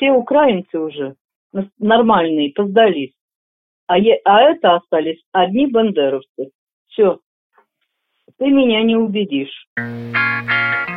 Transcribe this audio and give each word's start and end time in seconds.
все 0.00 0.12
украинцы 0.12 0.78
уже 0.78 1.14
нормальные, 1.78 2.52
поздались. 2.54 3.12
А, 3.86 3.98
е, 3.98 4.18
а 4.24 4.40
это 4.42 4.76
остались 4.76 5.22
одни 5.32 5.66
бандеровцы. 5.66 6.50
Все. 6.88 7.18
Ты 8.38 8.46
меня 8.46 8.82
не 8.82 8.96
убедишь. 8.96 9.66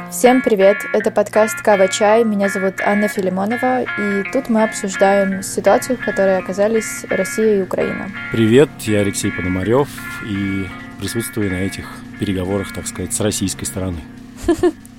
Всем 0.09 0.41
привет! 0.41 0.77
Это 0.93 1.11
подкаст 1.11 1.61
«Кава 1.63 1.87
Чай». 1.87 2.23
Меня 2.23 2.47
зовут 2.47 2.75
Анна 2.85 3.07
Филимонова, 3.07 3.81
и 3.81 4.31
тут 4.31 4.47
мы 4.47 4.63
обсуждаем 4.63 5.41
ситуацию, 5.41 5.97
в 5.97 6.05
которой 6.05 6.37
оказались 6.37 7.03
Россия 7.09 7.59
и 7.59 7.63
Украина. 7.63 8.07
Привет, 8.31 8.69
я 8.81 8.99
Алексей 8.99 9.31
Пономарев, 9.31 9.89
и 10.29 10.65
присутствую 10.99 11.49
на 11.49 11.65
этих 11.65 11.89
переговорах, 12.19 12.73
так 12.73 12.85
сказать, 12.85 13.11
с 13.11 13.19
российской 13.19 13.65
стороны. 13.65 13.97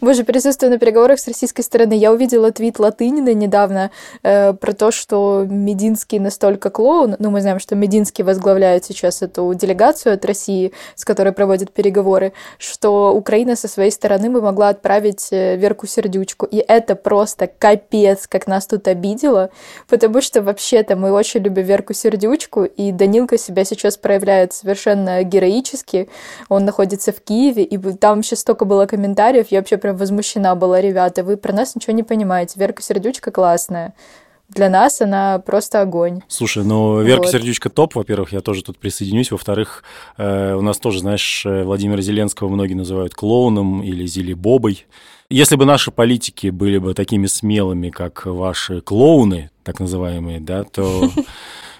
Боже, 0.00 0.24
присутствуя 0.24 0.70
на 0.70 0.78
переговорах 0.78 1.18
с 1.18 1.26
российской 1.26 1.62
стороны, 1.62 1.94
я 1.94 2.12
увидела 2.12 2.52
твит 2.52 2.78
Латынина 2.78 3.34
недавно 3.34 3.90
э, 4.22 4.52
про 4.52 4.72
то, 4.72 4.90
что 4.90 5.46
Мединский 5.48 6.18
настолько 6.18 6.70
клоун, 6.70 7.16
ну, 7.18 7.30
мы 7.30 7.40
знаем, 7.40 7.58
что 7.58 7.74
Мединский 7.74 8.24
возглавляет 8.24 8.84
сейчас 8.84 9.22
эту 9.22 9.52
делегацию 9.54 10.14
от 10.14 10.24
России, 10.24 10.72
с 10.94 11.04
которой 11.04 11.32
проводят 11.32 11.72
переговоры, 11.72 12.32
что 12.58 13.14
Украина 13.14 13.56
со 13.56 13.68
своей 13.68 13.90
стороны 13.90 14.30
бы 14.30 14.40
могла 14.40 14.68
отправить 14.68 15.28
э, 15.30 15.56
Верку 15.56 15.86
Сердючку. 15.86 16.46
И 16.46 16.56
это 16.56 16.94
просто 16.96 17.46
капец, 17.46 18.26
как 18.26 18.46
нас 18.46 18.66
тут 18.66 18.88
обидело, 18.88 19.50
потому 19.88 20.20
что 20.20 20.42
вообще-то 20.42 20.96
мы 20.96 21.12
очень 21.12 21.40
любим 21.40 21.64
Верку 21.64 21.94
Сердючку, 21.94 22.64
и 22.64 22.92
Данилка 22.92 23.38
себя 23.38 23.64
сейчас 23.64 23.96
проявляет 23.96 24.52
совершенно 24.52 25.22
героически. 25.22 26.08
Он 26.48 26.64
находится 26.64 27.12
в 27.12 27.20
Киеве, 27.20 27.64
и 27.64 27.76
там 27.94 28.22
сейчас 28.22 28.40
столько 28.40 28.64
было 28.64 28.86
комментариев, 28.86 29.45
я 29.50 29.58
вообще 29.58 29.76
прям 29.76 29.96
возмущена 29.96 30.54
была, 30.54 30.80
ребята, 30.80 31.22
вы 31.22 31.36
про 31.36 31.52
нас 31.52 31.74
ничего 31.74 31.92
не 31.92 32.02
понимаете. 32.02 32.58
Верка 32.58 32.82
Сердючка 32.82 33.30
классная. 33.30 33.94
Для 34.48 34.70
нас 34.70 35.00
она 35.00 35.40
просто 35.40 35.80
огонь. 35.80 36.22
Слушай, 36.28 36.62
ну 36.64 37.02
Верка 37.02 37.24
вот. 37.24 37.32
Сердючка 37.32 37.68
топ, 37.68 37.96
во-первых, 37.96 38.32
я 38.32 38.40
тоже 38.40 38.62
тут 38.62 38.78
присоединюсь. 38.78 39.32
Во-вторых, 39.32 39.82
э, 40.16 40.54
у 40.54 40.62
нас 40.62 40.78
тоже, 40.78 41.00
знаешь, 41.00 41.44
э, 41.44 41.64
Владимира 41.64 42.00
Зеленского 42.00 42.48
многие 42.48 42.74
называют 42.74 43.14
клоуном 43.14 43.82
или 43.82 44.06
Зили 44.06 44.34
Бобой. 44.34 44.86
Если 45.28 45.56
бы 45.56 45.64
наши 45.64 45.90
политики 45.90 46.50
были 46.50 46.78
бы 46.78 46.94
такими 46.94 47.26
смелыми, 47.26 47.90
как 47.90 48.26
ваши 48.26 48.80
клоуны, 48.80 49.50
так 49.64 49.80
называемые, 49.80 50.38
да, 50.38 50.62
то 50.62 51.10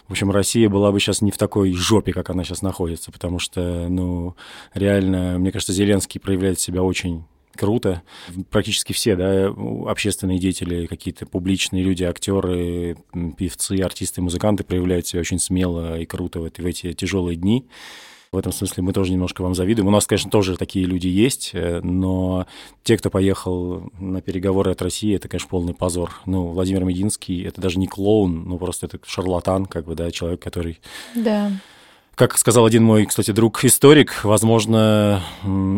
в 0.08 0.12
общем, 0.12 0.30
Россия 0.30 0.68
была 0.68 0.92
бы 0.92 1.00
сейчас 1.00 1.20
не 1.20 1.30
в 1.30 1.38
такой 1.38 1.72
жопе, 1.72 2.12
как 2.12 2.30
она 2.30 2.44
сейчас 2.44 2.62
находится, 2.62 3.10
потому 3.10 3.38
что, 3.38 3.86
ну, 3.88 4.36
реально, 4.74 5.38
мне 5.38 5.50
кажется, 5.50 5.72
Зеленский 5.72 6.20
проявляет 6.20 6.60
себя 6.60 6.82
очень 6.82 7.24
круто. 7.56 8.02
Практически 8.50 8.92
все, 8.92 9.16
да, 9.16 9.52
общественные 9.86 10.38
деятели, 10.38 10.86
какие-то 10.86 11.26
публичные 11.26 11.82
люди, 11.82 12.04
актеры, 12.04 12.96
певцы, 13.36 13.80
артисты, 13.80 14.22
музыканты 14.22 14.64
проявляют 14.64 15.06
себя 15.06 15.20
очень 15.20 15.38
смело 15.38 15.98
и 15.98 16.06
круто 16.06 16.40
в 16.40 16.44
эти, 16.44 16.60
в 16.60 16.66
эти 16.66 16.92
тяжелые 16.92 17.36
дни. 17.36 17.66
В 18.32 18.38
этом 18.38 18.52
смысле 18.52 18.82
мы 18.82 18.92
тоже 18.92 19.12
немножко 19.12 19.42
вам 19.42 19.54
завидуем. 19.54 19.88
У 19.88 19.90
нас, 19.90 20.06
конечно, 20.06 20.30
тоже 20.30 20.56
такие 20.56 20.84
люди 20.84 21.06
есть, 21.06 21.50
э, 21.54 21.80
но 21.82 22.46
те, 22.82 22.98
кто 22.98 23.08
поехал 23.08 23.90
на 23.98 24.20
переговоры 24.20 24.72
от 24.72 24.82
России, 24.82 25.14
это, 25.14 25.28
конечно, 25.28 25.48
полный 25.48 25.74
позор. 25.74 26.20
Ну, 26.26 26.48
Владимир 26.48 26.84
Мединский, 26.84 27.44
это 27.44 27.60
даже 27.60 27.78
не 27.78 27.86
клоун, 27.86 28.44
ну, 28.44 28.58
просто 28.58 28.86
это 28.86 28.98
шарлатан, 29.06 29.66
как 29.66 29.86
бы, 29.86 29.94
да, 29.94 30.10
человек, 30.10 30.42
который... 30.42 30.80
Да 31.14 31.52
как 32.16 32.38
сказал 32.38 32.64
один 32.64 32.82
мой, 32.82 33.04
кстати, 33.04 33.30
друг-историк, 33.30 34.24
возможно, 34.24 35.22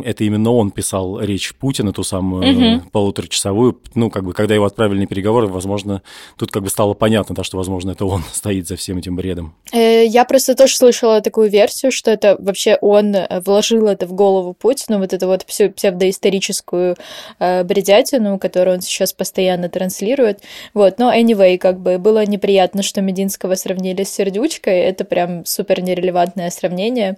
это 0.04 0.22
именно 0.22 0.52
он 0.52 0.70
писал 0.70 1.20
речь 1.20 1.52
Путина, 1.56 1.92
ту 1.92 2.04
самую 2.04 2.76
угу. 2.78 2.88
полуторачасовую. 2.92 3.80
Ну, 3.96 4.08
как 4.08 4.24
бы, 4.24 4.32
когда 4.32 4.54
его 4.54 4.64
отправили 4.64 5.00
на 5.00 5.06
переговоры, 5.08 5.48
возможно, 5.48 6.00
тут 6.36 6.52
как 6.52 6.62
бы 6.62 6.70
стало 6.70 6.94
понятно, 6.94 7.34
да, 7.34 7.42
что, 7.42 7.56
возможно, 7.56 7.90
это 7.90 8.06
он 8.06 8.22
стоит 8.32 8.68
за 8.68 8.76
всем 8.76 8.98
этим 8.98 9.16
бредом. 9.16 9.56
Э, 9.72 10.06
я 10.06 10.24
просто 10.24 10.54
тоже 10.54 10.76
слышала 10.76 11.20
такую 11.20 11.50
версию, 11.50 11.90
что 11.90 12.12
это 12.12 12.36
вообще 12.38 12.78
он 12.80 13.16
э, 13.16 13.40
вложил 13.44 13.88
это 13.88 14.06
в 14.06 14.12
голову 14.12 14.54
Путину, 14.54 15.00
вот 15.00 15.12
эту 15.12 15.26
вот 15.26 15.42
всю 15.44 15.70
псевдоисторическую 15.70 16.96
бредятину, 17.40 18.38
которую 18.38 18.76
он 18.76 18.80
сейчас 18.80 19.12
постоянно 19.12 19.68
транслирует. 19.68 20.40
Вот, 20.72 20.98
но 20.98 21.12
anyway, 21.12 21.58
как 21.58 21.80
бы 21.80 21.98
было 21.98 22.24
неприятно, 22.24 22.84
что 22.84 23.00
Мединского 23.00 23.56
сравнили 23.56 24.04
с 24.04 24.10
Сердючкой, 24.10 24.78
это 24.78 25.04
прям 25.04 25.44
супер 25.44 25.82
нерелевантно 25.82 26.27
релевантное 26.28 26.50
сравнение. 26.50 27.16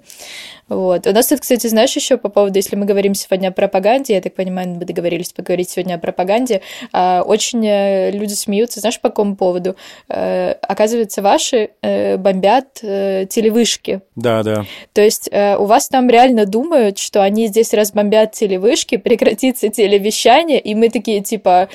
Вот. 0.68 1.06
У 1.06 1.12
нас 1.12 1.26
тут, 1.26 1.40
кстати, 1.40 1.66
знаешь, 1.66 1.94
еще 1.96 2.16
по 2.16 2.28
поводу, 2.28 2.56
если 2.56 2.76
мы 2.76 2.86
говорим 2.86 3.14
сегодня 3.14 3.48
о 3.48 3.50
пропаганде, 3.50 4.14
я 4.14 4.20
так 4.20 4.34
понимаю, 4.34 4.68
мы 4.68 4.84
договорились 4.84 5.32
поговорить 5.32 5.70
сегодня 5.70 5.94
о 5.94 5.98
пропагаганде, 5.98 6.62
а, 6.92 7.22
очень 7.22 7.66
э, 7.66 8.12
люди 8.12 8.34
смеются, 8.34 8.80
знаешь, 8.80 9.00
по 9.00 9.08
какому 9.08 9.34
поводу? 9.34 9.74
Э, 10.08 10.52
оказывается, 10.62 11.22
ваши 11.22 11.70
э, 11.82 12.16
бомбят 12.16 12.74
телевышки. 12.74 14.00
Да, 14.14 14.42
да. 14.42 14.64
То 14.92 15.00
есть 15.00 15.30
у 15.32 15.64
вас 15.64 15.88
там 15.88 16.08
реально 16.08 16.46
думают, 16.46 16.98
что 16.98 17.22
они 17.22 17.48
здесь 17.48 17.74
разбомбят 17.74 18.32
телевышки, 18.32 18.96
прекратится 18.96 19.68
телевещание, 19.68 20.60
и 20.60 20.74
мы 20.74 20.88
такие, 20.88 21.20
типа, 21.20 21.68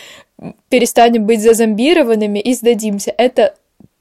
перестанем 0.69 1.25
быть 1.25 1.41
зазомбированными 1.41 2.39
и 2.39 2.53
сдадимся. 2.53 3.13
Это 3.17 3.55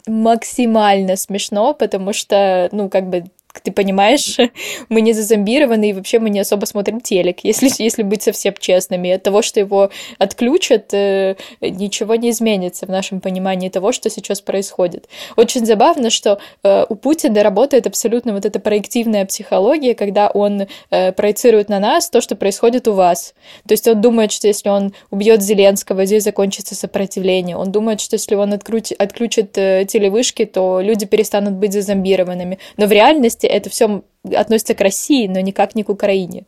максимально 0.06 1.16
смешно, 1.16 1.74
потому 1.74 2.12
что, 2.12 2.68
ну, 2.72 2.88
как 2.88 3.08
бы 3.08 3.24
ты 3.60 3.72
понимаешь, 3.72 4.36
мы 4.88 5.00
не 5.00 5.12
зазомбированы, 5.12 5.90
и 5.90 5.92
вообще 5.92 6.18
мы 6.18 6.30
не 6.30 6.40
особо 6.40 6.66
смотрим 6.66 7.00
телек, 7.00 7.40
если, 7.42 7.70
если 7.82 8.02
быть 8.02 8.22
совсем 8.22 8.54
честными. 8.58 9.10
От 9.10 9.22
того, 9.22 9.42
что 9.42 9.60
его 9.60 9.90
отключат, 10.18 10.92
э, 10.92 11.36
ничего 11.60 12.14
не 12.16 12.30
изменится 12.30 12.86
в 12.86 12.88
нашем 12.88 13.20
понимании 13.20 13.68
того, 13.68 13.92
что 13.92 14.10
сейчас 14.10 14.40
происходит. 14.40 15.08
Очень 15.36 15.66
забавно, 15.66 16.10
что 16.10 16.38
э, 16.62 16.86
у 16.88 16.94
Путина 16.94 17.42
работает 17.42 17.86
абсолютно 17.86 18.32
вот 18.32 18.44
эта 18.44 18.60
проективная 18.60 19.24
психология, 19.26 19.94
когда 19.94 20.28
он 20.28 20.66
э, 20.90 21.12
проецирует 21.12 21.68
на 21.68 21.78
нас 21.78 22.10
то, 22.10 22.20
что 22.20 22.36
происходит 22.36 22.88
у 22.88 22.92
вас. 22.92 23.34
То 23.66 23.72
есть 23.72 23.86
он 23.88 24.00
думает, 24.00 24.32
что 24.32 24.48
если 24.48 24.68
он 24.68 24.92
убьет 25.10 25.42
Зеленского, 25.42 26.04
здесь 26.04 26.24
закончится 26.24 26.74
сопротивление. 26.74 27.56
Он 27.56 27.70
думает, 27.70 28.00
что 28.00 28.14
если 28.14 28.34
он 28.34 28.52
отключит, 28.52 29.00
отключит 29.00 29.52
телевышки, 29.52 30.44
то 30.44 30.80
люди 30.80 31.06
перестанут 31.06 31.54
быть 31.54 31.72
зазомбированными. 31.72 32.58
Но 32.76 32.86
в 32.86 32.92
реальности 32.92 33.43
части 33.44 33.46
это 33.46 33.70
все 33.70 34.02
относится 34.34 34.74
к 34.74 34.80
России, 34.80 35.26
но 35.26 35.40
никак 35.40 35.74
не 35.74 35.84
к 35.84 35.88
Украине. 35.88 36.44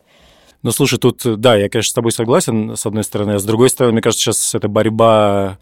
Ну, 0.63 0.71
слушай, 0.71 0.97
тут, 0.97 1.21
да, 1.39 1.55
я, 1.55 1.69
конечно, 1.69 1.91
с 1.91 1.93
тобой 1.93 2.11
согласен, 2.11 2.75
с 2.75 2.85
одной 2.85 3.03
стороны, 3.03 3.33
а 3.33 3.39
с 3.39 3.43
другой 3.43 3.69
стороны, 3.69 3.93
мне 3.93 4.01
кажется, 4.01 4.25
сейчас 4.25 4.55
это 4.55 4.67
борьба 4.67 5.59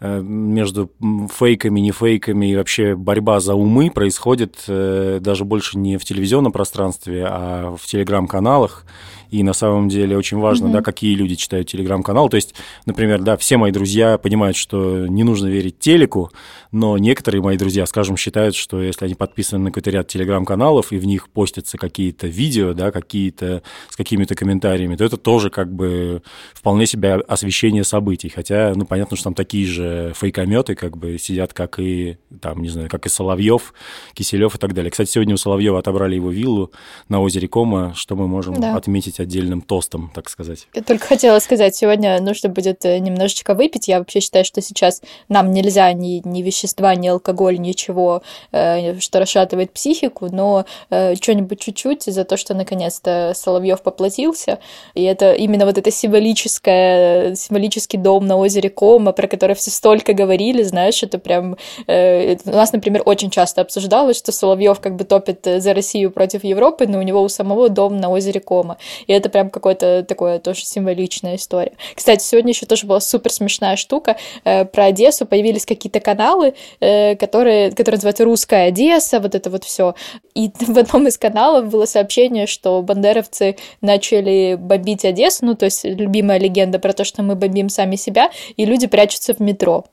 э, 0.00 0.20
между 0.22 0.90
фейками, 1.38 1.80
не 1.80 1.92
фейками, 1.92 2.46
и 2.46 2.56
вообще 2.56 2.96
борьба 2.96 3.40
за 3.40 3.54
умы 3.54 3.90
происходит 3.90 4.56
э, 4.66 5.18
даже 5.20 5.44
больше 5.44 5.78
не 5.78 5.98
в 5.98 6.04
телевизионном 6.04 6.52
пространстве, 6.52 7.26
а 7.28 7.76
в 7.76 7.86
телеграм-каналах 7.86 8.86
и 9.30 9.42
на 9.42 9.52
самом 9.52 9.88
деле 9.88 10.16
очень 10.16 10.38
важно, 10.38 10.66
mm-hmm. 10.66 10.72
да, 10.72 10.82
какие 10.82 11.14
люди 11.14 11.34
читают 11.34 11.68
телеграм-канал. 11.68 12.28
То 12.28 12.36
есть, 12.36 12.54
например, 12.86 13.20
да, 13.22 13.36
все 13.36 13.56
мои 13.56 13.72
друзья 13.72 14.18
понимают, 14.18 14.56
что 14.56 15.06
не 15.06 15.24
нужно 15.24 15.48
верить 15.48 15.78
телеку, 15.78 16.30
но 16.72 16.98
некоторые 16.98 17.42
мои 17.42 17.56
друзья, 17.56 17.86
скажем, 17.86 18.16
считают, 18.16 18.54
что 18.54 18.82
если 18.82 19.04
они 19.04 19.14
подписаны 19.14 19.64
на 19.64 19.70
какой-то 19.70 19.90
ряд 19.90 20.08
телеграм-каналов, 20.08 20.92
и 20.92 20.98
в 20.98 21.06
них 21.06 21.28
постятся 21.28 21.78
какие-то 21.78 22.26
видео, 22.26 22.72
да, 22.74 22.90
какие-то 22.90 23.62
с 23.88 23.96
какими-то 23.96 24.34
комментариями, 24.34 24.96
то 24.96 25.04
это 25.04 25.16
тоже 25.16 25.50
как 25.50 25.72
бы 25.72 26.22
вполне 26.52 26.86
себе 26.86 27.14
освещение 27.14 27.84
событий. 27.84 28.28
Хотя, 28.28 28.72
ну, 28.74 28.84
понятно, 28.84 29.16
что 29.16 29.24
там 29.24 29.34
такие 29.34 29.66
же 29.66 30.12
фейкометы 30.16 30.74
как 30.74 30.96
бы 30.96 31.18
сидят, 31.18 31.52
как 31.52 31.78
и, 31.78 32.18
там, 32.40 32.62
не 32.62 32.68
знаю, 32.68 32.88
как 32.88 33.06
и 33.06 33.08
Соловьев, 33.08 33.72
Киселев 34.14 34.54
и 34.54 34.58
так 34.58 34.74
далее. 34.74 34.90
Кстати, 34.90 35.10
сегодня 35.10 35.34
у 35.34 35.38
Соловьева 35.38 35.78
отобрали 35.78 36.14
его 36.14 36.30
виллу 36.30 36.72
на 37.08 37.20
озере 37.20 37.48
Кома, 37.48 37.92
что 37.94 38.16
мы 38.16 38.28
можем 38.28 38.54
да. 38.54 38.76
отметить 38.76 39.17
быть 39.18 39.26
отдельным 39.26 39.60
тостом, 39.60 40.10
так 40.14 40.28
сказать. 40.28 40.66
Я 40.74 40.82
только 40.82 41.06
хотела 41.06 41.38
сказать, 41.38 41.74
сегодня 41.74 42.20
нужно 42.20 42.48
будет 42.48 42.84
э, 42.84 42.98
немножечко 42.98 43.54
выпить. 43.54 43.88
Я 43.88 43.98
вообще 43.98 44.20
считаю, 44.20 44.44
что 44.44 44.60
сейчас 44.60 45.02
нам 45.28 45.52
нельзя 45.52 45.92
ни, 45.92 46.22
ни 46.24 46.42
вещества, 46.42 46.94
ни 46.94 47.08
алкоголь, 47.08 47.58
ничего, 47.58 48.22
э, 48.52 48.98
что 49.00 49.20
расшатывает 49.20 49.72
психику, 49.72 50.28
но 50.30 50.64
э, 50.90 51.14
что-нибудь 51.16 51.60
чуть-чуть 51.60 52.04
за 52.04 52.24
то, 52.24 52.36
что 52.36 52.54
наконец-то 52.54 53.32
Соловьев 53.34 53.82
поплатился. 53.82 54.58
И 54.94 55.02
это 55.02 55.32
именно 55.32 55.66
вот 55.66 55.78
это 55.78 55.90
символическое, 55.90 57.34
символический 57.34 57.98
дом 57.98 58.26
на 58.26 58.36
озере 58.36 58.70
Кома, 58.70 59.12
про 59.12 59.26
который 59.26 59.54
все 59.54 59.70
столько 59.70 60.12
говорили, 60.12 60.62
знаешь, 60.62 61.02
это 61.02 61.18
прям... 61.18 61.56
У 61.86 62.50
нас, 62.50 62.72
например, 62.72 63.02
очень 63.04 63.30
часто 63.30 63.60
обсуждалось, 63.60 64.18
что 64.18 64.32
Соловьев 64.32 64.80
как 64.80 64.96
бы 64.96 65.04
топит 65.04 65.40
за 65.44 65.74
Россию 65.74 66.10
против 66.10 66.44
Европы, 66.44 66.86
но 66.86 66.98
у 66.98 67.02
него 67.02 67.22
у 67.22 67.28
самого 67.28 67.68
дом 67.68 67.96
на 67.96 68.10
озере 68.10 68.40
Кома. 68.40 68.78
И 69.08 69.12
это 69.12 69.28
прям 69.28 69.50
какое-то 69.50 70.04
такое 70.04 70.38
тоже 70.38 70.64
символичная 70.64 71.34
история. 71.34 71.72
Кстати, 71.96 72.22
сегодня 72.22 72.52
еще 72.52 72.66
тоже 72.66 72.86
была 72.86 73.00
супер 73.00 73.32
смешная 73.32 73.74
штука. 73.74 74.16
Э, 74.44 74.64
про 74.64 74.84
Одессу 74.84 75.26
появились 75.26 75.66
какие-то 75.66 75.98
каналы, 75.98 76.54
э, 76.78 77.16
которые, 77.16 77.70
которые 77.70 77.96
называются 77.96 78.24
«Русская 78.24 78.68
Одесса», 78.68 79.18
вот 79.18 79.34
это 79.34 79.50
вот 79.50 79.64
все. 79.64 79.94
И 80.34 80.52
в 80.60 80.78
одном 80.78 81.08
из 81.08 81.18
каналов 81.18 81.68
было 81.68 81.86
сообщение, 81.86 82.46
что 82.46 82.80
бандеровцы 82.82 83.56
начали 83.80 84.56
бомбить 84.58 85.04
Одессу, 85.04 85.46
ну, 85.46 85.54
то 85.56 85.64
есть 85.64 85.84
любимая 85.84 86.38
легенда 86.38 86.78
про 86.78 86.92
то, 86.92 87.04
что 87.04 87.22
мы 87.22 87.34
бомбим 87.34 87.68
сами 87.68 87.96
себя, 87.96 88.30
и 88.56 88.64
люди 88.64 88.86
прячутся 88.86 89.34
в 89.34 89.40
метро. 89.40 89.84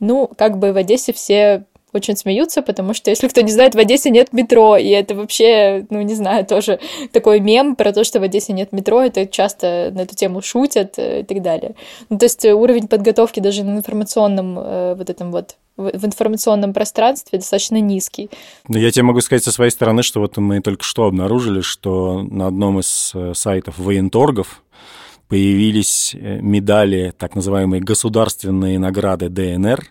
Ну, 0.00 0.30
как 0.36 0.58
бы 0.58 0.72
в 0.72 0.76
Одессе 0.76 1.12
все 1.12 1.64
очень 1.94 2.16
смеются, 2.16 2.62
потому 2.62 2.94
что, 2.94 3.10
если 3.10 3.28
кто 3.28 3.40
не 3.40 3.52
знает, 3.52 3.74
в 3.74 3.78
Одессе 3.78 4.10
нет 4.10 4.32
метро, 4.32 4.76
и 4.76 4.88
это 4.88 5.14
вообще, 5.14 5.86
ну, 5.90 6.02
не 6.02 6.14
знаю, 6.14 6.44
тоже 6.46 6.80
такой 7.12 7.40
мем 7.40 7.76
про 7.76 7.92
то, 7.92 8.04
что 8.04 8.20
в 8.20 8.22
Одессе 8.22 8.52
нет 8.52 8.72
метро, 8.72 9.02
это 9.02 9.26
часто 9.26 9.90
на 9.92 10.02
эту 10.02 10.14
тему 10.14 10.42
шутят 10.42 10.94
э, 10.98 11.20
и 11.20 11.24
так 11.24 11.42
далее. 11.42 11.74
Ну, 12.08 12.18
то 12.18 12.24
есть 12.24 12.44
уровень 12.44 12.88
подготовки 12.88 13.40
даже 13.40 13.64
на 13.64 13.78
информационном 13.78 14.58
э, 14.58 14.94
вот 14.96 15.10
этом 15.10 15.30
вот 15.30 15.56
в 15.76 16.06
информационном 16.06 16.72
пространстве 16.72 17.38
достаточно 17.38 17.80
низкий. 17.80 18.30
Но 18.68 18.78
я 18.78 18.92
тебе 18.92 19.02
могу 19.02 19.20
сказать 19.20 19.42
со 19.42 19.50
своей 19.50 19.72
стороны, 19.72 20.04
что 20.04 20.20
вот 20.20 20.36
мы 20.36 20.60
только 20.60 20.84
что 20.84 21.04
обнаружили, 21.04 21.62
что 21.62 22.22
на 22.22 22.46
одном 22.46 22.80
из 22.80 23.12
э, 23.14 23.32
сайтов 23.34 23.78
военторгов 23.78 24.62
появились 25.28 26.14
медали, 26.14 27.12
так 27.16 27.34
называемые 27.34 27.82
государственные 27.82 28.78
награды 28.78 29.28
ДНР, 29.30 29.90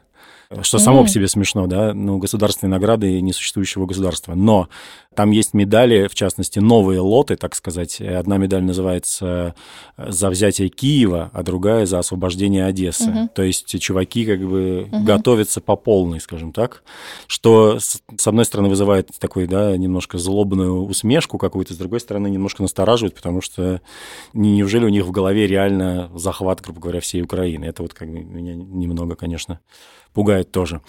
что 0.62 0.80
само 0.80 1.02
mm. 1.02 1.04
по 1.04 1.10
себе 1.10 1.28
смешно, 1.28 1.68
да, 1.68 1.94
ну, 1.94 2.18
государственные 2.18 2.72
награды 2.72 3.22
несуществующего 3.22 3.86
государства. 3.86 4.36
Но 4.36 4.70
там 5.16 5.32
есть 5.32 5.54
медали, 5.54 6.08
в 6.08 6.16
частности, 6.16 6.60
новые 6.60 7.00
лоты, 7.00 7.36
так 7.36 7.56
сказать. 7.56 8.02
Одна 8.02 8.38
медаль 8.38 8.64
называется 8.64 9.56
«За 9.98 10.30
взятие 10.30 10.70
Киева», 10.70 11.30
а 11.34 11.44
другая 11.44 11.86
«За 11.86 12.00
освобождение 12.00 12.66
Одессы». 12.66 13.10
Угу. 13.10 13.30
То 13.36 13.44
есть 13.44 13.80
чуваки 13.80 14.26
как 14.26 14.40
бы 14.42 14.88
угу. 14.92 15.04
готовятся 15.04 15.62
по 15.62 15.76
полной, 15.76 16.20
скажем 16.20 16.52
так, 16.52 16.84
что, 17.28 17.80
с 17.80 18.28
одной 18.28 18.46
стороны, 18.46 18.70
вызывает 18.70 19.10
такой, 19.20 19.48
да, 19.48 19.76
немножко 19.78 20.18
злобную 20.18 20.84
усмешку 20.86 21.38
какую-то, 21.38 21.74
с 21.74 21.78
другой 21.78 22.00
стороны, 22.00 22.28
немножко 22.28 22.62
настораживает, 22.62 23.16
потому 23.16 23.42
что 23.42 23.82
неужели 24.34 24.86
у 24.86 24.90
них 24.90 25.06
в 25.06 25.12
голове 25.12 25.48
реально 25.48 26.12
захват, 26.16 26.62
грубо 26.62 26.80
говоря, 26.80 27.00
всей 27.00 27.22
Украины? 27.22 27.66
Это 27.66 27.84
вот 27.84 27.94
как 27.94 28.08
меня 28.08 28.56
немного, 28.56 29.16
конечно, 29.16 29.60
пугает 30.13 30.51
тоже. 30.51 30.81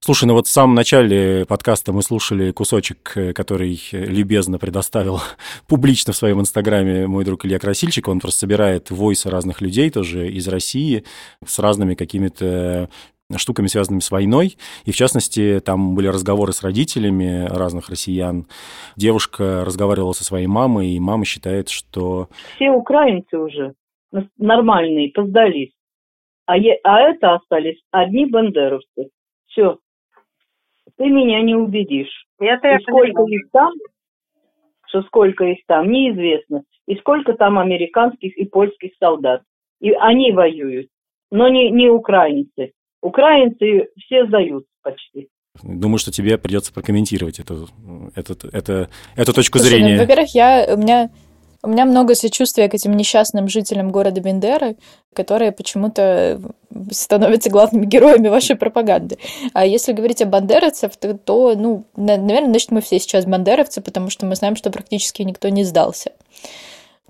Слушай, 0.00 0.26
ну 0.26 0.34
вот 0.34 0.46
в 0.46 0.50
самом 0.50 0.74
начале 0.74 1.46
подкаста 1.46 1.92
мы 1.92 2.02
слушали 2.02 2.52
кусочек, 2.52 3.12
э, 3.16 3.32
который 3.32 3.80
любезно 3.90 4.58
предоставил 4.58 5.20
публично 5.68 6.12
в 6.12 6.16
своем 6.16 6.40
инстаграме 6.40 7.06
мой 7.06 7.24
друг 7.24 7.44
Илья 7.44 7.58
Красильчик. 7.58 8.06
Он 8.06 8.20
просто 8.20 8.40
собирает 8.40 8.90
войсы 8.90 9.30
разных 9.30 9.60
людей 9.60 9.90
тоже 9.90 10.30
из 10.30 10.46
России 10.46 11.02
с 11.44 11.58
разными 11.58 11.94
какими-то 11.94 12.88
штуками, 13.34 13.66
связанными 13.66 14.00
с 14.00 14.10
войной. 14.10 14.56
И, 14.84 14.92
в 14.92 14.96
частности, 14.96 15.60
там 15.64 15.96
были 15.96 16.06
разговоры 16.06 16.52
с 16.52 16.62
родителями 16.62 17.46
разных 17.48 17.88
россиян. 17.88 18.46
Девушка 18.94 19.64
разговаривала 19.64 20.12
со 20.12 20.24
своей 20.24 20.46
мамой, 20.46 20.90
и 20.90 21.00
мама 21.00 21.24
считает, 21.24 21.68
что... 21.68 22.28
Все 22.54 22.70
украинцы 22.70 23.36
уже 23.36 23.74
нормальные, 24.38 25.10
поздались. 25.10 25.72
А, 26.46 26.56
е... 26.56 26.78
а 26.82 27.00
это 27.00 27.34
остались 27.34 27.80
одни 27.90 28.26
бандеровцы. 28.26 29.10
Все 29.46 29.78
ты 30.96 31.04
меня 31.06 31.42
не 31.42 31.54
убедишь. 31.54 32.26
Это 32.38 32.68
и 32.68 32.82
сколько 32.82 33.22
их 33.22 33.50
там, 33.52 33.72
что 34.88 35.02
сколько 35.02 35.44
их 35.44 35.58
там, 35.66 35.90
неизвестно. 35.90 36.62
И 36.86 36.96
сколько 36.96 37.34
там 37.34 37.58
американских 37.58 38.36
и 38.36 38.44
польских 38.44 38.92
солдат. 38.98 39.42
И 39.80 39.90
они 39.92 40.32
воюют, 40.32 40.88
но 41.30 41.48
не, 41.48 41.70
не 41.70 41.88
украинцы. 41.88 42.72
Украинцы 43.02 43.88
все 43.98 44.26
сдаются 44.26 44.70
почти. 44.82 45.28
Думаю, 45.62 45.98
что 45.98 46.10
тебе 46.10 46.38
придется 46.38 46.72
прокомментировать 46.72 47.38
эту, 47.38 47.66
эту, 48.14 48.48
эту, 48.48 48.88
эту 49.16 49.32
точку 49.32 49.58
Слушай, 49.58 49.70
зрения. 49.70 49.94
Ну, 49.94 50.02
во-первых, 50.02 50.34
я, 50.34 50.66
у 50.74 50.76
меня 50.76 51.10
у 51.66 51.68
меня 51.68 51.84
много 51.84 52.14
сочувствия 52.14 52.68
к 52.68 52.74
этим 52.74 52.96
несчастным 52.96 53.48
жителям 53.48 53.90
города 53.90 54.20
Бендеры, 54.20 54.76
которые 55.12 55.50
почему-то 55.50 56.40
становятся 56.92 57.50
главными 57.50 57.86
героями 57.94 58.28
вашей 58.28 58.54
пропаганды. 58.54 59.18
А 59.52 59.66
если 59.66 59.92
говорить 59.92 60.22
о 60.22 60.26
бандеровцев, 60.26 60.96
то, 60.96 61.18
то 61.18 61.56
ну, 61.56 61.84
наверное, 61.96 62.50
значит, 62.50 62.70
мы 62.70 62.80
все 62.80 63.00
сейчас 63.00 63.24
бандеровцы, 63.24 63.80
потому 63.80 64.10
что 64.10 64.26
мы 64.26 64.36
знаем, 64.36 64.54
что 64.54 64.70
практически 64.70 65.22
никто 65.22 65.48
не 65.48 65.64
сдался. 65.64 66.12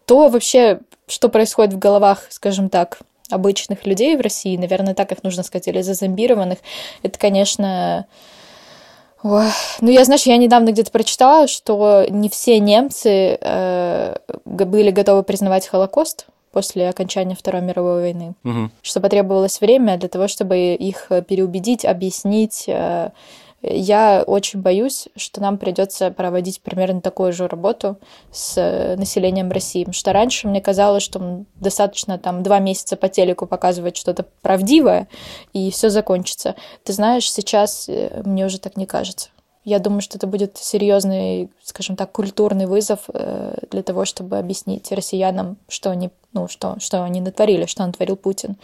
То 0.06 0.28
вообще, 0.30 0.80
что 1.06 1.28
происходит 1.28 1.74
в 1.74 1.78
головах, 1.78 2.26
скажем 2.30 2.70
так, 2.70 3.00
обычных 3.28 3.84
людей 3.84 4.16
в 4.16 4.22
России, 4.22 4.56
наверное, 4.56 4.94
так 4.94 5.12
их 5.12 5.22
нужно 5.22 5.42
сказать, 5.42 5.68
или 5.68 5.82
зазомбированных, 5.82 6.60
это, 7.02 7.18
конечно, 7.18 8.06
Ой, 9.22 9.46
ну 9.80 9.90
я, 9.90 10.04
знаешь, 10.04 10.22
я 10.22 10.36
недавно 10.36 10.70
где-то 10.70 10.90
прочитала, 10.90 11.46
что 11.46 12.06
не 12.08 12.28
все 12.28 12.58
немцы 12.60 13.38
э, 13.40 14.16
были 14.44 14.90
готовы 14.90 15.22
признавать 15.22 15.66
Холокост 15.66 16.26
после 16.52 16.88
окончания 16.88 17.34
Второй 17.34 17.62
мировой 17.62 18.00
войны, 18.00 18.34
угу. 18.44 18.70
что 18.82 19.00
потребовалось 19.00 19.60
время 19.60 19.96
для 19.98 20.08
того, 20.08 20.28
чтобы 20.28 20.74
их 20.74 21.10
переубедить, 21.28 21.84
объяснить, 21.84 22.64
э, 22.66 23.10
я 23.62 24.22
очень 24.26 24.60
боюсь, 24.60 25.08
что 25.16 25.40
нам 25.40 25.58
придется 25.58 26.10
проводить 26.10 26.60
примерно 26.60 27.00
такую 27.00 27.32
же 27.32 27.48
работу 27.48 27.98
с 28.30 28.56
э, 28.58 28.96
населением 28.96 29.50
России. 29.50 29.86
Что 29.92 30.12
раньше 30.12 30.46
мне 30.46 30.60
казалось, 30.60 31.02
что 31.02 31.44
достаточно 31.56 32.18
там 32.18 32.42
два 32.42 32.58
месяца 32.58 32.96
по 32.96 33.08
телеку 33.08 33.46
показывать 33.46 33.96
что-то 33.96 34.26
правдивое, 34.42 35.08
и 35.52 35.70
все 35.70 35.88
закончится. 35.88 36.54
Ты 36.84 36.92
знаешь, 36.92 37.30
сейчас 37.30 37.88
э, 37.88 38.22
мне 38.24 38.46
уже 38.46 38.60
так 38.60 38.76
не 38.76 38.86
кажется. 38.86 39.30
Я 39.66 39.80
думаю, 39.80 40.00
что 40.00 40.16
это 40.16 40.28
будет 40.28 40.58
серьезный, 40.58 41.50
скажем 41.60 41.96
так, 41.96 42.12
культурный 42.12 42.66
вызов 42.66 43.00
э, 43.12 43.56
для 43.72 43.82
того, 43.82 44.04
чтобы 44.04 44.38
объяснить 44.38 44.92
россиянам, 44.92 45.56
что 45.68 45.90
они, 45.90 46.10
ну, 46.32 46.46
что, 46.46 46.76
что 46.78 47.02
они 47.02 47.20
натворили, 47.20 47.66
что 47.66 47.84
натворил 47.84 48.14
Путин. 48.14 48.54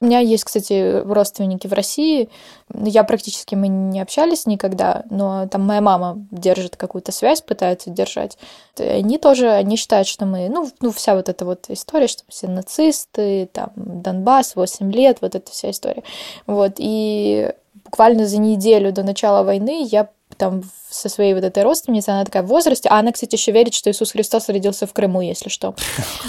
У 0.00 0.06
меня 0.06 0.18
есть, 0.18 0.42
кстати, 0.42 1.00
родственники 1.02 1.68
в 1.68 1.72
России. 1.72 2.28
Я 2.74 3.04
практически 3.04 3.54
мы 3.54 3.68
не 3.68 4.00
общались 4.00 4.46
никогда, 4.46 5.04
но 5.10 5.46
там 5.46 5.64
моя 5.64 5.80
мама 5.80 6.26
держит 6.32 6.74
какую-то 6.74 7.12
связь, 7.12 7.40
пытается 7.40 7.90
держать. 7.90 8.36
Они 8.78 9.16
тоже, 9.16 9.50
они 9.50 9.76
считают, 9.76 10.08
что 10.08 10.26
мы, 10.26 10.48
ну, 10.48 10.68
ну, 10.80 10.90
вся 10.90 11.14
вот 11.14 11.28
эта 11.28 11.44
вот 11.44 11.66
история, 11.68 12.08
что 12.08 12.24
все 12.26 12.48
нацисты, 12.48 13.48
там, 13.52 13.70
Донбасс, 13.76 14.56
8 14.56 14.90
лет, 14.90 15.18
вот 15.20 15.36
эта 15.36 15.52
вся 15.52 15.70
история. 15.70 16.02
Вот, 16.48 16.72
и 16.78 17.52
буквально 17.84 18.26
за 18.26 18.38
неделю 18.38 18.90
до 18.92 19.04
начала 19.04 19.44
войны 19.44 19.86
я 19.88 20.08
там 20.38 20.62
со 20.90 21.08
своей 21.08 21.34
вот 21.34 21.44
этой 21.44 21.62
родственницей, 21.62 22.14
она 22.14 22.24
такая 22.24 22.42
в 22.42 22.46
возрасте, 22.46 22.88
а 22.88 22.98
она, 22.98 23.12
кстати, 23.12 23.34
еще 23.34 23.52
верит, 23.52 23.74
что 23.74 23.90
Иисус 23.90 24.12
Христос 24.12 24.48
родился 24.48 24.86
в 24.86 24.92
Крыму, 24.92 25.20
если 25.20 25.50
что. 25.50 25.74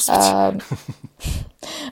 А, 0.09 0.53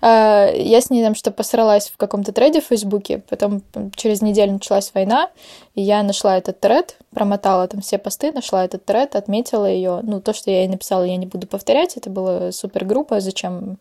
а, 0.01 0.51
я 0.53 0.81
с 0.81 0.89
ней 0.89 1.03
там 1.03 1.15
что 1.15 1.31
посралась 1.31 1.89
в 1.89 1.97
каком-то 1.97 2.31
треде 2.31 2.59
в 2.61 2.65
Фейсбуке, 2.65 3.19
потом 3.29 3.61
через 3.95 4.21
неделю 4.21 4.53
началась 4.53 4.91
война, 4.93 5.29
и 5.75 5.81
я 5.81 6.03
нашла 6.03 6.37
этот 6.37 6.59
тред, 6.59 6.97
промотала 7.13 7.67
там 7.67 7.81
все 7.81 7.97
посты, 7.97 8.31
нашла 8.31 8.65
этот 8.65 8.83
тред, 8.83 9.15
отметила 9.15 9.65
ее. 9.65 10.01
Ну, 10.03 10.19
то, 10.19 10.33
что 10.33 10.51
я 10.51 10.59
ей 10.59 10.67
написала, 10.67 11.03
я 11.03 11.15
не 11.15 11.25
буду 11.25 11.47
повторять, 11.47 11.95
это 11.95 12.09
была 12.09 12.51
супер 12.51 12.83
группа, 12.85 13.21
зачем 13.21 13.77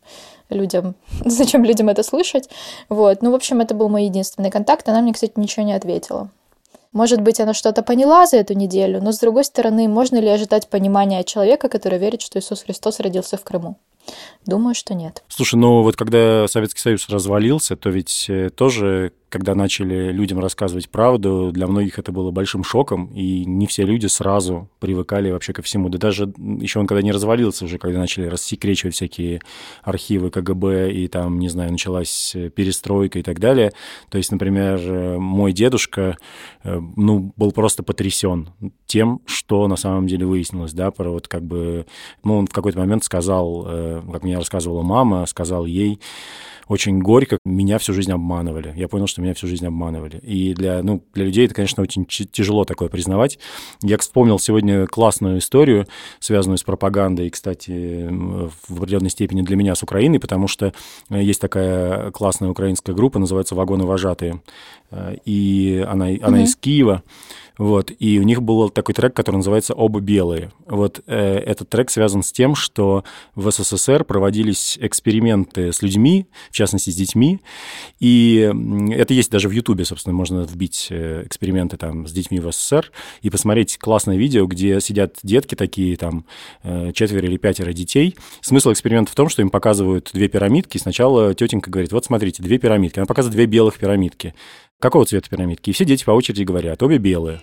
людям, 0.49 0.95
зачем 1.25 1.65
людям 1.65 1.89
это 1.89 2.03
слышать. 2.03 2.49
Вот, 2.89 3.23
ну, 3.23 3.33
в 3.33 3.35
общем, 3.35 3.61
это 3.61 3.75
был 3.75 3.89
мой 3.89 4.05
единственный 4.05 4.51
контакт, 4.51 4.89
она 4.89 5.01
мне, 5.01 5.13
кстати, 5.13 5.33
ничего 5.37 5.65
не 5.65 5.73
ответила. 5.73 6.31
Может 6.97 7.21
быть, 7.21 7.41
она 7.41 7.53
что-то 7.53 7.83
поняла 7.83 8.25
за 8.25 8.39
эту 8.39 8.55
неделю, 8.55 9.03
но 9.03 9.13
с 9.13 9.19
другой 9.19 9.45
стороны, 9.45 9.87
можно 9.87 10.17
ли 10.17 10.29
ожидать 10.29 10.69
понимания 10.69 11.25
человека, 11.25 11.69
который 11.69 11.99
верит, 11.99 12.23
что 12.23 12.39
Иисус 12.39 12.63
Христос 12.63 13.01
родился 13.01 13.37
в 13.37 13.45
Крыму? 13.45 13.77
Думаю, 14.47 14.75
что 14.75 14.95
нет. 14.95 15.25
Слушай, 15.29 15.57
ну 15.57 15.83
вот 15.83 15.97
когда 15.97 16.47
Советский 16.47 16.81
Союз 16.81 17.09
развалился, 17.09 17.77
то 17.77 17.91
ведь 17.91 18.27
э, 18.29 18.51
тоже 18.51 19.13
когда 19.29 19.55
начали 19.55 20.13
людям 20.13 20.39
рассказывать 20.39 20.89
правду, 20.89 21.51
для 21.53 21.67
многих 21.67 21.99
это 21.99 22.13
было 22.13 22.31
большим 22.31 22.63
шоком, 22.63 23.07
и 23.13 23.45
не 23.45 23.67
все 23.67 23.83
люди 23.83 24.07
сразу 24.07 24.69
привыкали 24.79 25.31
вообще 25.31 25.53
ко 25.53 25.63
всему. 25.63 25.89
Да 25.89 25.99
даже 25.99 26.33
еще 26.39 26.79
он 26.79 26.87
когда 26.87 27.03
не 27.03 27.11
развалился 27.13 27.65
уже, 27.65 27.79
когда 27.79 27.99
начали 27.99 28.27
рассекречивать 28.27 28.95
всякие 28.95 29.43
архивы 29.83 30.31
КГБ, 30.31 30.93
и 30.93 31.09
там, 31.09 31.41
не 31.41 31.49
знаю, 31.49 31.73
началась 31.73 32.35
перестройка 32.55 33.19
и 33.19 33.23
так 33.23 33.41
далее. 33.41 33.73
То 34.11 34.17
есть, 34.17 34.31
например, 34.31 34.79
мой 35.19 35.53
дедушка, 35.53 36.17
э, 36.63 36.81
ну, 36.97 37.33
был 37.37 37.51
просто 37.51 37.83
потрясен 37.83 38.51
тем, 38.87 39.21
что 39.27 39.67
на 39.67 39.77
самом 39.77 40.07
деле 40.07 40.25
выяснилось, 40.25 40.73
да, 40.73 40.91
про 40.93 41.11
вот 41.11 41.27
как 41.27 41.43
бы, 41.43 41.85
ну, 42.23 42.39
он 42.39 42.47
в 42.47 42.53
какой-то 42.53 42.79
момент 42.79 43.03
сказал, 43.05 43.65
э, 43.67 43.96
как 44.03 44.23
мне 44.23 44.37
рассказывала 44.37 44.83
мама, 44.83 45.27
сказал 45.27 45.67
ей, 45.67 46.01
очень 46.69 46.99
горько. 46.99 47.39
Меня 47.45 47.79
всю 47.79 47.93
жизнь 47.93 48.11
обманывали. 48.11 48.73
Я 48.77 48.89
понял, 48.89 49.07
что 49.07 49.23
меня 49.23 49.35
всю 49.35 49.47
жизнь 49.47 49.65
обманывали. 49.67 50.19
И 50.19 50.53
для, 50.53 50.83
ну, 50.83 51.03
для 51.15 51.25
людей 51.25 51.47
это, 51.47 51.55
конечно, 51.55 51.83
очень 51.83 52.07
тяжело 52.07 52.65
такое 52.65 52.89
признавать. 52.89 53.39
Я 53.83 53.99
вспомнил 53.99 54.39
сегодня 54.39 54.87
классную 54.87 55.39
историю, 55.39 55.87
связанную 56.19 56.59
с 56.59 56.65
пропагандой, 56.65 57.31
кстати, 57.31 58.09
в 58.11 58.79
определенной 58.79 59.11
степени 59.11 59.43
для 59.43 59.57
меня 59.57 59.75
с 59.75 59.83
Украиной, 59.83 60.19
потому 60.19 60.49
что 60.49 60.73
э, 61.11 61.23
есть 61.23 61.41
такая 61.41 62.11
классная 62.11 62.49
украинская 62.49 62.95
группа, 62.95 63.19
называется 63.19 63.55
«Вагоны 63.55 63.85
вожатые». 63.85 64.43
Э, 64.91 65.17
и 65.25 65.85
она, 65.87 66.07
она 66.07 66.39
mm-hmm. 66.39 66.43
из 66.43 66.57
Киева. 66.57 67.03
Вот, 67.59 67.91
и 67.99 68.19
у 68.19 68.23
них 68.23 68.43
был 68.43 68.69
такой 68.69 68.95
трек, 68.95 69.15
который 69.15 69.37
называется 69.37 69.75
«Оба 69.75 70.01
белые». 70.01 70.53
Вот 70.67 71.01
э, 71.07 71.39
этот 71.39 71.69
трек 71.71 71.91
связан 71.91 72.23
с 72.23 72.31
тем, 72.33 72.55
что 72.55 73.05
в 73.35 73.51
СССР 73.51 74.05
проводились 74.05 74.79
эксперименты 74.81 75.73
с 75.73 75.81
людьми, 75.81 76.27
в 76.51 76.55
частности, 76.55 76.91
с 76.91 76.95
детьми, 76.95 77.41
и 77.99 78.53
это 78.91 79.15
есть 79.15 79.31
даже 79.31 79.49
в 79.49 79.53
Ютубе, 79.53 79.85
собственно, 79.85 80.15
можно 80.15 80.41
вбить 80.41 80.89
э, 80.91 81.23
эксперименты 81.25 81.77
там 81.77 82.07
с 82.07 82.13
детьми 82.13 82.41
в 82.41 82.53
СССР 82.53 82.93
и 83.23 83.31
посмотреть 83.31 83.79
классное 83.79 84.17
видео, 84.17 84.47
где 84.47 84.81
сидят 84.81 85.17
детки 85.23 85.55
такие, 85.55 85.97
там, 85.97 86.27
э, 86.63 86.93
четверо 86.93 87.27
или 87.27 87.39
пятеро 87.39 87.73
детей. 87.73 88.17
Смысл 88.43 88.73
эксперимента 88.73 89.13
в 89.13 89.15
том, 89.15 89.29
что 89.29 89.41
им 89.43 89.51
показывают 89.51 90.11
две 90.13 90.29
пирамидки, 90.29 90.79
сначала 90.79 91.35
тетенька 91.35 91.71
говорит, 91.71 91.93
вот 91.93 92.05
смотрите, 92.05 92.43
две 92.43 92.59
пирамидки. 92.59 92.99
Она 92.99 93.07
показывает 93.07 93.35
две 93.35 93.47
белых 93.47 93.79
пирамидки. 93.79 94.35
Какого 94.81 95.07
цвета 95.07 95.31
пирамидки? 95.31 95.71
И 95.71 95.73
все 95.73 95.85
дети 95.85 96.05
по 96.05 96.11
очереди 96.11 96.43
говорят, 96.43 96.83
обе 96.83 96.99
белые. 96.99 97.41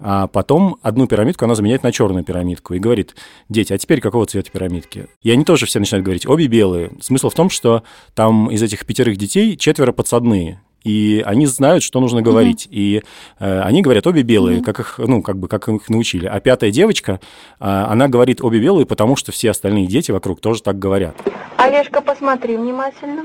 А 0.00 0.28
потом 0.28 0.76
одну 0.82 1.06
пирамидку 1.06 1.44
она 1.44 1.54
заменяет 1.54 1.82
на 1.82 1.92
черную 1.92 2.24
пирамидку 2.24 2.74
и 2.74 2.78
говорит, 2.78 3.16
дети, 3.48 3.72
а 3.72 3.78
теперь 3.78 4.00
какого 4.00 4.26
цвета 4.26 4.50
пирамидки? 4.50 5.08
И 5.22 5.30
они 5.30 5.44
тоже 5.44 5.66
все 5.66 5.80
начинают 5.80 6.04
говорить, 6.04 6.26
обе 6.26 6.46
белые. 6.46 6.92
Смысл 7.00 7.30
в 7.30 7.34
том, 7.34 7.50
что 7.50 7.82
там 8.14 8.50
из 8.50 8.62
этих 8.62 8.84
пятерых 8.86 9.16
детей 9.16 9.56
четверо 9.56 9.92
подсадные, 9.92 10.60
и 10.84 11.22
они 11.26 11.46
знают, 11.46 11.82
что 11.82 12.00
нужно 12.00 12.22
говорить. 12.22 12.66
Mm-hmm. 12.66 12.74
И 12.74 13.02
э, 13.40 13.60
они 13.62 13.82
говорят 13.82 14.06
обе 14.06 14.22
белые, 14.22 14.58
mm-hmm. 14.58 14.64
как 14.64 14.80
их, 14.80 14.98
ну, 14.98 15.22
как 15.22 15.38
бы, 15.38 15.48
как 15.48 15.68
их 15.68 15.88
научили. 15.88 16.26
А 16.26 16.38
пятая 16.38 16.70
девочка, 16.70 17.20
э, 17.58 17.64
она 17.66 18.08
говорит 18.08 18.40
обе 18.42 18.60
белые, 18.60 18.86
потому 18.86 19.16
что 19.16 19.32
все 19.32 19.50
остальные 19.50 19.86
дети 19.86 20.12
вокруг 20.12 20.40
тоже 20.40 20.62
так 20.62 20.78
говорят. 20.78 21.16
Олежка, 21.56 22.00
посмотри 22.02 22.56
внимательно. 22.56 23.24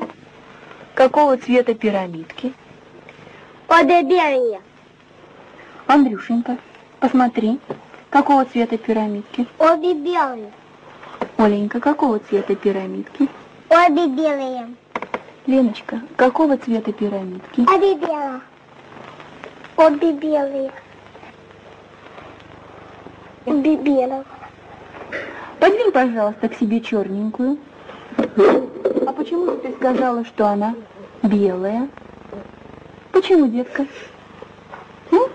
Какого 0.95 1.38
цвета 1.38 1.75
пирамидки? 1.75 2.53
Обе 3.74 4.03
белые. 4.03 4.62
Андрюшенька, 5.88 6.58
посмотри, 7.00 7.60
какого 8.12 8.46
цвета 8.46 8.77
пирамидки? 8.77 9.48
Обе 9.58 9.96
белые. 9.96 10.51
Оленька, 11.38 11.80
какого 11.80 12.20
цвета 12.20 12.56
пирамидки? 12.56 13.27
Обе 13.70 14.08
белые. 14.10 14.75
Леночка, 15.48 16.01
какого 16.15 16.56
цвета 16.58 16.94
пирамидки? 16.94 17.62
Обе 17.62 17.96
белые. 17.96 18.42
Обе 19.75 20.12
белые. 20.12 20.72
Обе 23.48 23.75
белые. 23.77 24.24
Подвинь, 25.60 25.92
пожалуйста, 25.92 26.48
к 26.48 26.53
себе 26.60 26.80
черненькую. 26.80 27.58
А 28.18 29.13
почему 29.13 29.48
же 29.48 29.58
ты 29.58 29.72
сказала, 29.74 30.24
что 30.25 30.46
она 30.46 30.75
белая? 31.24 31.89
Почему, 33.13 33.48
детка? 33.48 33.86
Ну? 35.12 35.29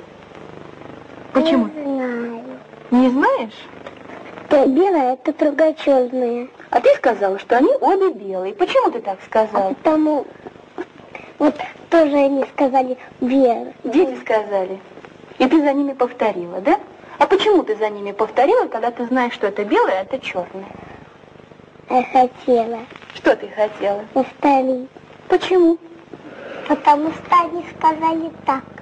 Почему? 1.32 1.68
Не 1.68 1.82
знаю. 1.85 2.42
Не 2.90 3.08
знаешь? 3.11 3.54
То 4.49 4.66
белая, 4.66 5.12
это 5.14 5.32
другая 5.32 5.75
черная. 5.75 6.49
А 6.70 6.80
ты 6.80 6.92
сказала, 6.97 7.38
что 7.38 7.56
они 7.56 7.70
обе 7.80 8.11
белые. 8.12 8.52
Почему 8.52 8.90
ты 8.90 9.00
так 9.00 9.18
сказала? 9.25 9.68
А 9.68 9.75
потому 9.75 10.26
вот 11.38 11.54
тоже 11.88 12.16
они 12.16 12.44
сказали 12.52 12.99
белые. 13.20 13.73
Дети 13.85 14.18
сказали. 14.23 14.80
И 15.38 15.47
ты 15.47 15.61
за 15.62 15.73
ними 15.73 15.92
повторила, 15.92 16.61
да? 16.61 16.80
А 17.18 17.26
почему 17.26 17.62
ты 17.62 17.76
за 17.76 17.90
ними 17.90 18.11
повторила, 18.11 18.66
когда 18.66 18.90
ты 18.90 19.06
знаешь, 19.06 19.35
что 19.35 19.47
это 19.47 19.64
белое, 19.64 20.00
а 20.00 20.02
это 20.02 20.18
черное? 20.18 20.66
Я 21.90 22.02
хотела 22.02 22.80
Что 23.14 23.37
ты 23.37 23.47
хотела? 23.49 24.04
повторить. 24.12 24.88
Почему? 25.28 25.78
Потому 26.68 27.10
что 27.10 27.40
они 27.40 27.64
сказали 27.78 28.30
так. 28.46 28.77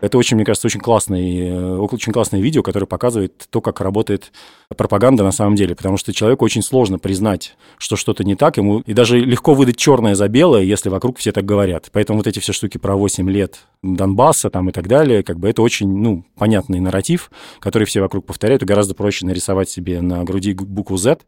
Это 0.00 0.18
очень, 0.18 0.36
мне 0.36 0.44
кажется, 0.44 0.66
очень 0.66 0.80
классное, 0.80 1.20
э, 1.20 1.76
очень 1.76 2.12
классное 2.12 2.40
видео, 2.40 2.62
которое 2.62 2.86
показывает 2.86 3.46
то, 3.50 3.60
как 3.60 3.80
работает 3.80 4.32
пропаганда 4.76 5.24
на 5.24 5.32
самом 5.32 5.56
деле, 5.56 5.74
потому 5.74 5.96
что 5.96 6.12
человеку 6.12 6.44
очень 6.44 6.62
сложно 6.62 6.98
признать, 6.98 7.56
что 7.76 7.96
что-то 7.96 8.24
не 8.24 8.34
так, 8.34 8.56
ему 8.56 8.80
и 8.80 8.92
даже 8.92 9.18
легко 9.18 9.54
выдать 9.54 9.76
черное 9.76 10.14
за 10.14 10.28
белое, 10.28 10.62
если 10.62 10.88
вокруг 10.88 11.18
все 11.18 11.32
так 11.32 11.44
говорят. 11.44 11.90
Поэтому 11.92 12.18
вот 12.18 12.26
эти 12.26 12.38
все 12.38 12.52
штуки 12.52 12.78
про 12.78 12.96
8 12.96 13.28
лет 13.30 13.66
Донбасса 13.82 14.50
там 14.50 14.68
и 14.68 14.72
так 14.72 14.88
далее, 14.88 15.22
как 15.22 15.38
бы 15.38 15.48
это 15.48 15.62
очень, 15.62 15.88
ну, 15.88 16.24
понятный 16.36 16.80
нарратив, 16.80 17.30
который 17.58 17.84
все 17.84 18.00
вокруг 18.00 18.24
повторяют, 18.24 18.62
и 18.62 18.66
гораздо 18.66 18.94
проще 18.94 19.26
нарисовать 19.26 19.68
себе 19.68 20.00
на 20.00 20.24
груди 20.24 20.54
букву 20.54 20.96
Z 20.96 21.18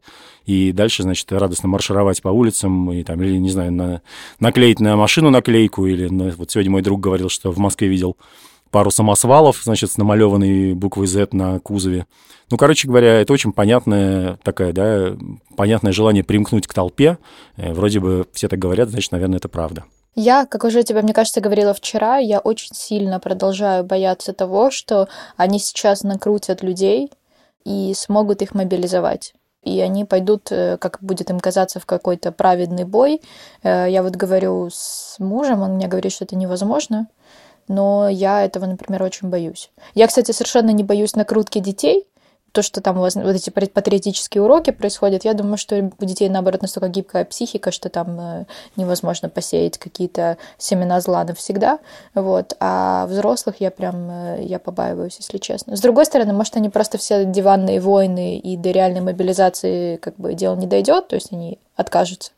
и 0.45 0.71
дальше, 0.71 1.03
значит, 1.03 1.31
радостно 1.31 1.69
маршировать 1.69 2.21
по 2.21 2.29
улицам 2.29 2.91
и 2.91 3.03
там, 3.03 3.21
или, 3.21 3.37
не 3.37 3.49
знаю, 3.49 3.71
на, 3.71 4.01
наклеить 4.39 4.79
на 4.79 4.95
машину 4.95 5.29
наклейку, 5.29 5.85
или 5.85 6.07
на, 6.07 6.31
вот 6.31 6.51
сегодня 6.51 6.71
мой 6.71 6.81
друг 6.81 6.99
говорил, 6.99 7.29
что 7.29 7.51
в 7.51 7.57
Москве 7.59 7.87
видел 7.87 8.17
пару 8.73 8.89
самосвалов, 8.89 9.61
значит, 9.63 9.91
с 9.91 9.97
намалеванной 9.97 10.73
буквой 10.73 11.05
Z 11.05 11.27
на 11.31 11.59
кузове. 11.59 12.07
Ну, 12.49 12.57
короче 12.57 12.87
говоря, 12.87 13.21
это 13.21 13.31
очень 13.31 13.53
понятное 13.53 14.37
такая, 14.43 14.73
да, 14.73 15.15
понятное 15.55 15.93
желание 15.93 16.23
примкнуть 16.23 16.65
к 16.65 16.73
толпе. 16.73 17.19
Э, 17.55 17.71
Вроде 17.71 17.99
бы 17.99 18.25
все 18.33 18.47
так 18.47 18.57
говорят, 18.57 18.89
значит, 18.89 19.11
наверное, 19.11 19.37
это 19.37 19.47
правда. 19.47 19.83
Я, 20.15 20.45
как 20.47 20.63
уже 20.63 20.83
тебе, 20.83 21.01
мне 21.03 21.13
кажется, 21.13 21.39
говорила 21.39 21.73
вчера, 21.75 22.17
я 22.17 22.39
очень 22.39 22.73
сильно 22.73 23.19
продолжаю 23.19 23.83
бояться 23.83 24.33
того, 24.33 24.71
что 24.71 25.07
они 25.37 25.59
сейчас 25.59 26.03
накрутят 26.03 26.63
людей 26.63 27.11
и 27.65 27.93
смогут 27.95 28.41
их 28.41 28.55
мобилизовать. 28.55 29.33
И 29.63 29.79
они 29.81 30.03
пойдут, 30.03 30.51
э, 30.51 30.77
как 30.79 30.97
будет 30.99 31.29
им 31.29 31.39
казаться, 31.39 31.79
в 31.79 31.85
какой-то 31.85 32.31
праведный 32.31 32.85
бой. 32.85 33.21
Э, 33.61 33.85
Я 33.87 34.01
вот 34.01 34.15
говорю 34.15 34.69
с 34.71 35.15
мужем, 35.19 35.61
он 35.61 35.75
мне 35.75 35.87
говорит, 35.87 36.11
что 36.11 36.25
это 36.25 36.35
невозможно. 36.35 37.07
Но 37.67 38.09
я 38.09 38.43
этого, 38.43 38.65
например, 38.65 39.03
очень 39.03 39.29
боюсь. 39.29 39.71
Я, 39.95 40.07
кстати, 40.07 40.31
совершенно 40.31 40.71
не 40.71 40.83
боюсь 40.83 41.15
накрутки 41.15 41.59
детей. 41.59 42.05
То, 42.51 42.61
что 42.61 42.81
там 42.81 42.99
у 42.99 43.01
вас 43.01 43.15
вот 43.15 43.35
эти 43.35 43.49
патриотические 43.49 44.43
уроки 44.43 44.69
происходят, 44.69 45.25
я 45.25 45.33
думаю, 45.33 45.57
что 45.57 45.89
у 45.99 46.05
детей, 46.05 46.29
наоборот, 46.29 46.61
настолько 46.61 46.87
гибкая 46.87 47.25
психика, 47.25 47.71
что 47.71 47.89
там 47.89 48.19
э, 48.19 48.45
невозможно 48.75 49.27
посеять 49.27 49.79
какие-то 49.79 50.37
семена 50.59 51.01
зла 51.01 51.23
навсегда. 51.23 51.79
Вот. 52.13 52.55
А 52.59 53.07
взрослых 53.07 53.55
я 53.57 53.71
прям, 53.71 54.07
э, 54.07 54.43
я 54.43 54.59
побаиваюсь, 54.59 55.17
если 55.17 55.39
честно. 55.39 55.75
С 55.75 55.81
другой 55.81 56.05
стороны, 56.05 56.31
может, 56.33 56.55
они 56.55 56.69
просто 56.69 56.99
все 56.99 57.25
диванные 57.25 57.79
войны 57.79 58.37
и 58.37 58.55
до 58.55 58.69
реальной 58.69 59.01
мобилизации 59.01 59.95
как 59.95 60.15
бы 60.17 60.35
дело 60.35 60.55
не 60.55 60.67
дойдет, 60.67 61.07
то 61.07 61.15
есть 61.15 61.33
они 61.33 61.57
откажутся. 61.75 62.33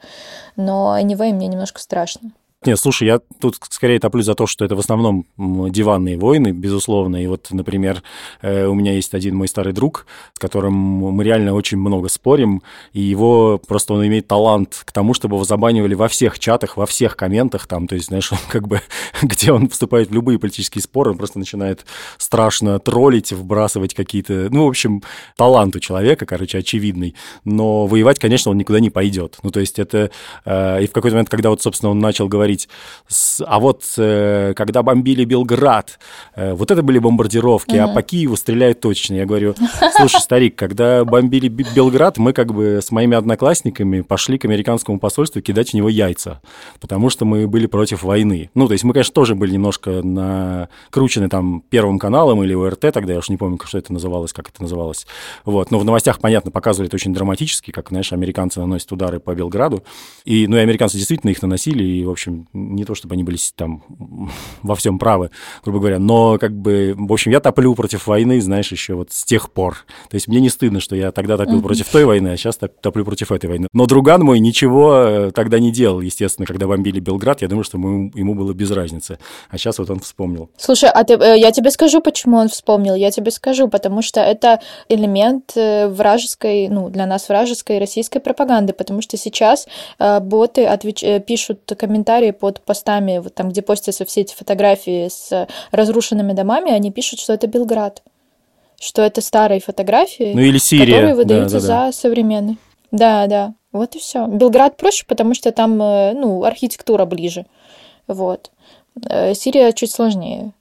Но 0.55 0.97
anyway, 0.97 1.33
мне 1.33 1.47
немножко 1.47 1.81
страшно. 1.81 2.31
Нет, 2.65 2.79
слушай, 2.79 3.07
я 3.07 3.19
тут 3.39 3.57
скорее 3.69 3.99
топлю 3.99 4.23
за 4.23 4.33
то, 4.33 4.47
что 4.47 4.65
это 4.65 4.75
в 4.75 4.79
основном 4.79 5.25
диванные 5.37 6.17
войны, 6.17 6.51
безусловно. 6.51 7.23
И 7.23 7.27
вот, 7.27 7.47
например, 7.51 8.01
э, 8.41 8.65
у 8.65 8.73
меня 8.73 8.93
есть 8.93 9.13
один 9.13 9.35
мой 9.35 9.47
старый 9.47 9.71
друг, 9.71 10.07
с 10.33 10.39
которым 10.39 10.73
мы 10.73 11.23
реально 11.23 11.53
очень 11.53 11.77
много 11.77 12.09
спорим, 12.09 12.63
и 12.93 13.01
его 13.01 13.59
просто 13.67 13.93
он 13.93 14.05
имеет 14.07 14.27
талант 14.27 14.81
к 14.83 14.91
тому, 14.91 15.13
чтобы 15.13 15.35
его 15.35 15.45
забанивали 15.45 15.93
во 15.93 16.07
всех 16.07 16.39
чатах, 16.39 16.75
во 16.75 16.87
всех 16.87 17.15
комментах 17.15 17.67
там, 17.67 17.87
то 17.87 17.95
есть, 17.95 18.07
знаешь, 18.07 18.31
он 18.31 18.39
как 18.49 18.67
бы, 18.67 18.81
где 19.21 19.51
он 19.51 19.69
вступает 19.69 20.09
в 20.09 20.13
любые 20.13 20.39
политические 20.39 20.81
споры, 20.81 21.11
он 21.11 21.17
просто 21.17 21.37
начинает 21.37 21.85
страшно 22.17 22.79
троллить, 22.79 23.31
вбрасывать 23.31 23.93
какие-то, 23.93 24.47
ну, 24.49 24.65
в 24.65 24.69
общем, 24.69 25.03
талант 25.37 25.75
у 25.75 25.79
человека, 25.79 26.25
короче, 26.25 26.57
очевидный, 26.57 27.15
но 27.43 27.85
воевать, 27.85 28.17
конечно, 28.17 28.49
он 28.49 28.57
никуда 28.57 28.79
не 28.79 28.89
пойдет. 28.89 29.37
Ну, 29.43 29.51
то 29.51 29.59
есть 29.59 29.77
это, 29.77 30.09
э, 30.45 30.83
и 30.83 30.87
в 30.87 30.91
какой-то 30.91 31.15
момент, 31.15 31.29
когда 31.29 31.51
вот, 31.51 31.61
собственно, 31.61 31.91
он 31.91 31.99
начал 31.99 32.27
говорить, 32.27 32.54
с- 33.07 33.43
а 33.45 33.59
вот 33.59 33.83
э, 33.97 34.53
когда 34.55 34.83
бомбили 34.83 35.25
Белград, 35.25 35.99
э, 36.35 36.53
вот 36.53 36.71
это 36.71 36.81
были 36.81 36.99
бомбардировки, 36.99 37.75
а 37.75 37.87
по 37.87 38.01
Киеву 38.01 38.35
стреляют 38.35 38.79
точно. 38.79 39.15
Я 39.15 39.25
говорю, 39.25 39.55
слушай, 39.97 40.19
старик, 40.21 40.55
когда 40.55 41.03
бомбили 41.05 41.47
Би- 41.47 41.65
Белград, 41.75 42.17
мы 42.17 42.33
как 42.33 42.53
бы 42.53 42.79
с 42.81 42.91
моими 42.91 43.15
одноклассниками 43.17 44.01
пошли 44.01 44.37
к 44.37 44.45
американскому 44.45 44.99
посольству 44.99 45.41
кидать 45.41 45.71
в 45.71 45.73
него 45.73 45.89
яйца, 45.89 46.41
потому 46.79 47.09
что 47.09 47.25
мы 47.25 47.47
были 47.47 47.65
против 47.67 48.03
войны. 48.03 48.49
Ну, 48.55 48.67
то 48.67 48.73
есть 48.73 48.83
мы, 48.83 48.93
конечно, 48.93 49.13
тоже 49.13 49.35
были 49.35 49.51
немножко 49.53 50.01
накручены 50.03 51.29
там 51.29 51.63
Первым 51.69 51.99
каналом 51.99 52.43
или 52.43 52.53
ОРТ, 52.53 52.91
тогда 52.93 53.13
я 53.13 53.19
уж 53.19 53.29
не 53.29 53.37
помню, 53.37 53.59
что 53.65 53.77
это 53.77 53.93
называлось, 53.93 54.33
как 54.33 54.49
это 54.49 54.61
называлось. 54.61 55.05
Вот. 55.43 55.71
Но 55.71 55.79
в 55.79 55.85
новостях, 55.85 56.19
понятно, 56.19 56.51
показывали 56.51 56.87
это 56.87 56.95
очень 56.95 57.13
драматически, 57.13 57.71
как, 57.71 57.89
знаешь, 57.89 58.13
американцы 58.13 58.59
наносят 58.59 58.91
удары 58.91 59.19
по 59.19 59.33
Белграду. 59.35 59.83
И, 60.25 60.47
ну, 60.47 60.57
и 60.57 60.59
американцы 60.59 60.97
действительно 60.97 61.31
их 61.31 61.41
наносили, 61.41 61.83
и, 61.83 62.05
в 62.05 62.09
общем, 62.09 62.44
не 62.53 62.85
то 62.85 62.95
чтобы 62.95 63.13
они 63.13 63.23
были 63.23 63.37
там 63.55 63.83
во 64.63 64.75
всем 64.75 64.99
правы, 64.99 65.31
грубо 65.63 65.79
говоря, 65.79 65.99
но 65.99 66.37
как 66.37 66.53
бы, 66.55 66.93
в 66.97 67.11
общем, 67.11 67.31
я 67.31 67.39
топлю 67.39 67.73
против 67.75 68.07
войны, 68.07 68.41
знаешь, 68.41 68.71
еще 68.71 68.95
вот 68.95 69.11
с 69.11 69.23
тех 69.23 69.51
пор. 69.51 69.85
То 70.09 70.15
есть 70.15 70.27
мне 70.27 70.39
не 70.39 70.49
стыдно, 70.49 70.79
что 70.79 70.95
я 70.95 71.11
тогда 71.11 71.37
топил 71.37 71.61
против 71.61 71.87
той 71.89 72.05
войны, 72.05 72.29
а 72.29 72.37
сейчас 72.37 72.57
топ- 72.57 72.79
топлю 72.81 73.05
против 73.05 73.31
этой 73.31 73.47
войны. 73.47 73.67
Но 73.73 73.85
друган 73.85 74.21
мой 74.21 74.39
ничего 74.39 74.95
э, 74.95 75.31
тогда 75.31 75.59
не 75.59 75.71
делал, 75.71 76.01
естественно, 76.01 76.45
когда 76.45 76.67
бомбили 76.67 76.99
Белград, 76.99 77.41
я 77.41 77.47
думаю, 77.47 77.63
что 77.63 77.77
ему, 77.77 78.11
ему 78.15 78.35
было 78.35 78.53
без 78.53 78.71
разницы. 78.71 79.19
А 79.49 79.57
сейчас 79.57 79.79
вот 79.79 79.89
он 79.89 79.99
вспомнил. 79.99 80.49
Слушай, 80.57 80.89
а 80.89 81.03
ты, 81.03 81.13
э, 81.13 81.37
я 81.39 81.51
тебе 81.51 81.71
скажу, 81.71 82.01
почему 82.01 82.37
он 82.37 82.49
вспомнил. 82.49 82.95
Я 82.95 83.11
тебе 83.11 83.31
скажу, 83.31 83.67
потому 83.67 84.01
что 84.01 84.21
это 84.21 84.59
элемент 84.89 85.53
э, 85.55 85.87
вражеской, 85.87 86.67
ну, 86.69 86.89
для 86.89 87.05
нас 87.05 87.29
вражеской 87.29 87.79
российской 87.79 88.19
пропаганды, 88.19 88.73
потому 88.73 89.01
что 89.01 89.17
сейчас 89.17 89.67
боты 89.99 90.65
отвеч- 90.65 91.19
пишут 91.21 91.71
комментарии 91.77 92.31
под 92.35 92.61
постами, 92.61 93.17
вот 93.17 93.33
там, 93.33 93.49
где 93.49 93.61
постятся 93.61 94.05
все 94.05 94.21
эти 94.21 94.35
фотографии 94.35 95.07
с 95.09 95.47
разрушенными 95.71 96.33
домами, 96.33 96.71
они 96.71 96.91
пишут, 96.91 97.19
что 97.19 97.33
это 97.33 97.47
Белград, 97.47 98.03
что 98.79 99.01
это 99.01 99.21
старые 99.21 99.61
фотографии, 99.61 100.33
ну, 100.33 100.41
или 100.41 100.57
Сирия. 100.57 100.85
которые 100.85 101.15
выдаются 101.15 101.59
да, 101.59 101.67
да, 101.67 101.67
да. 101.85 101.91
за 101.91 101.97
современные. 101.97 102.57
Да, 102.91 103.27
да, 103.27 103.53
вот 103.71 103.95
и 103.95 103.99
все. 103.99 104.27
Белград 104.27 104.77
проще, 104.77 105.05
потому 105.07 105.33
что 105.33 105.51
там, 105.51 105.81
э, 105.81 106.13
ну, 106.13 106.43
архитектура 106.43 107.05
ближе, 107.05 107.45
вот. 108.07 108.51
Э, 109.09 109.33
Сирия 109.33 109.71
чуть 109.73 109.91
сложнее. 109.91 110.53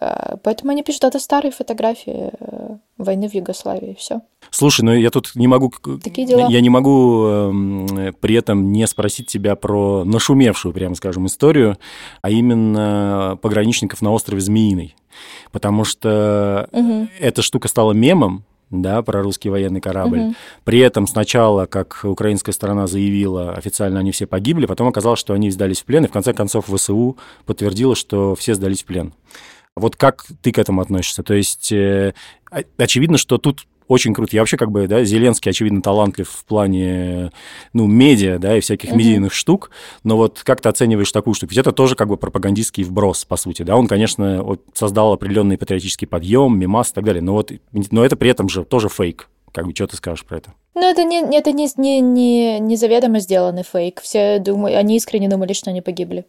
Э, 0.00 0.36
поэтому 0.42 0.72
они 0.72 0.82
пишут, 0.82 1.04
это 1.04 1.18
старые 1.18 1.52
фотографии 1.52 2.30
э, 2.38 2.76
войны 2.98 3.28
в 3.28 3.34
Югославии, 3.34 3.96
все. 3.98 4.22
Слушай, 4.50 4.82
ну 4.82 4.92
я 4.92 5.10
тут 5.10 5.32
не 5.34 5.46
могу... 5.46 5.72
Такие 6.02 6.26
дела. 6.26 6.48
Я 6.48 6.60
не 6.60 6.70
могу 6.70 7.26
э, 7.26 8.12
при 8.20 8.34
этом 8.34 8.72
не 8.72 8.86
спросить 8.86 9.26
тебя 9.26 9.56
про 9.56 10.04
нашумевшую, 10.04 10.72
прямо 10.72 10.94
скажем, 10.94 11.26
историю, 11.26 11.78
а 12.22 12.30
именно 12.30 13.38
пограничников 13.42 14.02
на 14.02 14.12
острове 14.12 14.40
Змеиный. 14.40 14.96
Потому 15.50 15.84
что 15.84 16.68
угу. 16.72 17.08
эта 17.20 17.42
штука 17.42 17.68
стала 17.68 17.92
мемом, 17.92 18.44
да, 18.70 19.02
про 19.02 19.22
русский 19.22 19.50
военный 19.50 19.82
корабль. 19.82 20.20
Угу. 20.20 20.34
При 20.64 20.78
этом 20.78 21.06
сначала, 21.06 21.66
как 21.66 22.00
украинская 22.04 22.54
сторона 22.54 22.86
заявила, 22.86 23.52
официально 23.52 24.00
они 24.00 24.12
все 24.12 24.26
погибли, 24.26 24.64
потом 24.64 24.88
оказалось, 24.88 25.20
что 25.20 25.34
они 25.34 25.50
сдались 25.50 25.82
в 25.82 25.84
плен, 25.84 26.06
и 26.06 26.08
в 26.08 26.12
конце 26.12 26.32
концов 26.32 26.66
ВСУ 26.74 27.18
подтвердило, 27.44 27.94
что 27.94 28.34
все 28.34 28.54
сдались 28.54 28.82
в 28.82 28.86
плен. 28.86 29.12
Вот 29.76 29.96
как 29.96 30.26
ты 30.42 30.52
к 30.52 30.58
этому 30.58 30.82
относишься? 30.82 31.22
То 31.22 31.34
есть 31.34 31.72
э, 31.72 32.14
очевидно, 32.76 33.16
что 33.16 33.38
тут 33.38 33.66
очень 33.88 34.14
круто. 34.14 34.34
Я 34.34 34.42
вообще 34.42 34.56
как 34.56 34.70
бы, 34.70 34.86
да, 34.86 35.04
Зеленский, 35.04 35.50
очевидно, 35.50 35.82
талантлив 35.82 36.28
в 36.28 36.44
плане, 36.44 37.30
ну, 37.72 37.86
медиа, 37.86 38.38
да, 38.38 38.56
и 38.56 38.60
всяких 38.60 38.90
uh-huh. 38.90 38.96
медийных 38.96 39.32
штук, 39.32 39.70
но 40.02 40.16
вот 40.16 40.42
как 40.44 40.60
ты 40.60 40.68
оцениваешь 40.68 41.12
такую 41.12 41.34
штуку? 41.34 41.50
Ведь 41.50 41.58
это 41.58 41.72
тоже 41.72 41.94
как 41.94 42.08
бы 42.08 42.16
пропагандистский 42.16 42.84
вброс, 42.84 43.24
по 43.24 43.36
сути, 43.36 43.62
да, 43.62 43.76
он, 43.76 43.86
конечно, 43.86 44.42
вот 44.42 44.62
создал 44.74 45.12
определенный 45.12 45.58
патриотический 45.58 46.06
подъем, 46.06 46.58
мимас 46.58 46.90
и 46.90 46.94
так 46.94 47.04
далее, 47.04 47.22
но 47.22 47.34
вот, 47.34 47.52
но 47.90 48.04
это 48.04 48.16
при 48.16 48.30
этом 48.30 48.48
же 48.48 48.64
тоже 48.64 48.88
фейк. 48.88 49.28
Как 49.52 49.66
бы, 49.66 49.74
что 49.74 49.86
ты 49.86 49.96
скажешь 49.96 50.24
про 50.24 50.38
это? 50.38 50.54
Ну, 50.74 50.88
это 50.88 51.04
не, 51.04 51.20
это 51.36 51.52
не, 51.52 51.68
не, 51.76 52.00
не, 52.00 52.58
не 52.58 52.76
заведомо 52.76 53.20
сделанный 53.20 53.64
фейк. 53.64 54.00
Все 54.00 54.38
думают, 54.38 54.78
они 54.78 54.96
искренне 54.96 55.28
думали, 55.28 55.52
что 55.52 55.68
они 55.68 55.82
погибли 55.82 56.24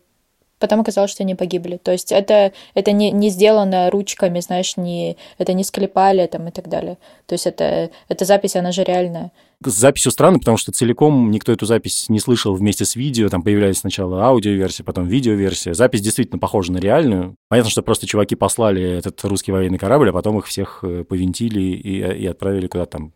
потом 0.63 0.79
оказалось, 0.79 1.11
что 1.11 1.23
они 1.23 1.35
погибли. 1.35 1.75
То 1.75 1.91
есть 1.91 2.13
это, 2.13 2.53
это 2.73 2.93
не, 2.93 3.11
не 3.11 3.27
сделано 3.27 3.89
ручками, 3.89 4.39
знаешь, 4.39 4.77
не, 4.77 5.17
это 5.37 5.51
не 5.51 5.65
склепали 5.65 6.25
там 6.25 6.47
и 6.47 6.51
так 6.51 6.69
далее. 6.69 6.97
То 7.25 7.33
есть 7.33 7.45
это, 7.45 7.89
эта 8.07 8.23
запись, 8.23 8.55
она 8.55 8.71
же 8.71 8.85
реальная. 8.85 9.33
С 9.61 9.73
записью 9.73 10.13
странно, 10.13 10.39
потому 10.39 10.55
что 10.55 10.71
целиком 10.71 11.31
никто 11.31 11.51
эту 11.51 11.65
запись 11.65 12.05
не 12.07 12.21
слышал 12.21 12.55
вместе 12.55 12.85
с 12.85 12.95
видео. 12.95 13.27
Там 13.27 13.41
появлялись 13.41 13.79
сначала 13.79 14.25
аудиоверсия, 14.25 14.85
потом 14.85 15.05
видеоверсия. 15.05 15.73
Запись 15.73 15.99
действительно 15.99 16.39
похожа 16.39 16.71
на 16.71 16.77
реальную. 16.77 17.35
Понятно, 17.49 17.69
что 17.69 17.81
просто 17.81 18.07
чуваки 18.07 18.35
послали 18.35 18.99
этот 18.99 19.21
русский 19.25 19.51
военный 19.51 19.77
корабль, 19.77 20.11
а 20.11 20.13
потом 20.13 20.39
их 20.39 20.45
всех 20.47 20.79
э, 20.83 21.03
повинтили 21.03 21.59
и, 21.59 22.21
и 22.21 22.25
отправили 22.25 22.67
куда-то 22.67 22.91
там, 22.91 23.11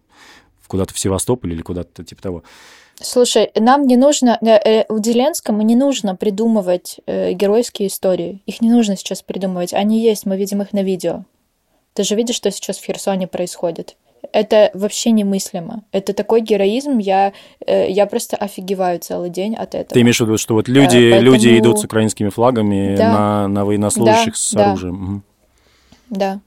куда-то 0.68 0.94
в 0.94 1.00
Севастополь 1.00 1.54
или 1.54 1.62
куда-то 1.62 2.04
типа 2.04 2.22
того. 2.22 2.44
Слушай, 3.00 3.52
нам 3.56 3.86
не 3.86 3.96
нужно, 3.96 4.38
э, 4.42 4.48
э, 4.48 4.86
у 4.90 5.02
Зеленскому 5.02 5.62
не 5.62 5.76
нужно 5.76 6.16
придумывать 6.16 7.00
э, 7.06 7.34
геройские 7.34 7.90
истории. 7.90 8.42
Их 8.46 8.62
не 8.62 8.72
нужно 8.72 8.98
сейчас 8.98 9.22
придумывать. 9.22 9.74
Они 9.74 10.02
есть, 10.02 10.26
мы 10.26 10.38
видим 10.38 10.62
их 10.62 10.74
на 10.74 10.82
видео. 10.82 11.24
Ты 11.94 12.04
же 12.04 12.16
видишь, 12.16 12.36
что 12.36 12.52
сейчас 12.52 12.78
в 12.78 12.86
Херсоне 12.86 13.28
происходит. 13.28 13.96
Это 14.34 14.72
вообще 14.74 15.12
немыслимо. 15.12 15.84
Это 15.92 16.14
такой 16.14 16.42
героизм, 16.42 16.98
я, 16.98 17.34
э, 17.66 17.90
я 17.90 18.06
просто 18.08 18.36
офигеваю 18.36 19.00
целый 19.00 19.30
день 19.30 19.56
от 19.56 19.76
этого. 19.76 19.94
Ты 19.94 20.02
имеешь 20.02 20.18
в 20.18 20.22
виду, 20.22 20.38
что 20.38 20.56
вот 20.56 20.68
люди, 20.68 20.98
э, 20.98 21.12
Поэтому... 21.12 21.32
люди 21.32 21.60
идут 21.60 21.80
с 21.80 21.84
украинскими 21.84 22.30
флагами 22.30 22.96
да. 22.96 23.12
на, 23.12 23.48
на 23.48 23.66
военнослужащих 23.66 24.34
да, 24.34 24.40
с 24.40 24.54
да. 24.54 24.68
оружием? 24.70 25.24
Да. 26.10 26.40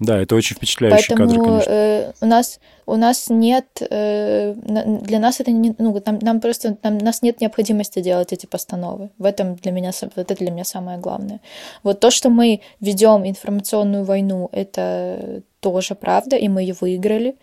Да, 0.00 0.20
это 0.20 0.36
очень 0.36 0.56
впечатляющий 0.56 1.14
Поэтому, 1.14 1.28
кадр, 1.28 1.44
конечно. 1.44 1.70
Э, 1.70 2.12
у 2.20 2.26
нас 2.26 2.60
у 2.86 2.96
нас 2.96 3.28
нет 3.28 3.66
э, 3.80 4.54
для 4.54 5.18
нас 5.18 5.40
это 5.40 5.50
не 5.50 5.74
ну 5.78 6.02
нам, 6.06 6.18
нам 6.22 6.40
просто 6.40 6.76
нам, 6.82 6.96
у 6.96 7.04
нас 7.04 7.22
нет 7.22 7.40
необходимости 7.40 8.00
делать 8.00 8.32
эти 8.32 8.46
постановы. 8.46 9.10
В 9.18 9.24
этом 9.24 9.56
для 9.56 9.72
меня 9.72 9.90
вот 10.00 10.12
это 10.16 10.34
для 10.34 10.50
меня 10.50 10.64
самое 10.64 10.98
главное. 10.98 11.40
Вот 11.82 12.00
то, 12.00 12.10
что 12.10 12.30
мы 12.30 12.60
ведем 12.80 13.26
информационную 13.26 14.04
войну, 14.04 14.48
это 14.52 15.42
тоже 15.60 15.94
правда, 15.94 16.36
и 16.36 16.48
мы 16.48 16.62
ее 16.62 16.74
выиграли. 16.80 17.36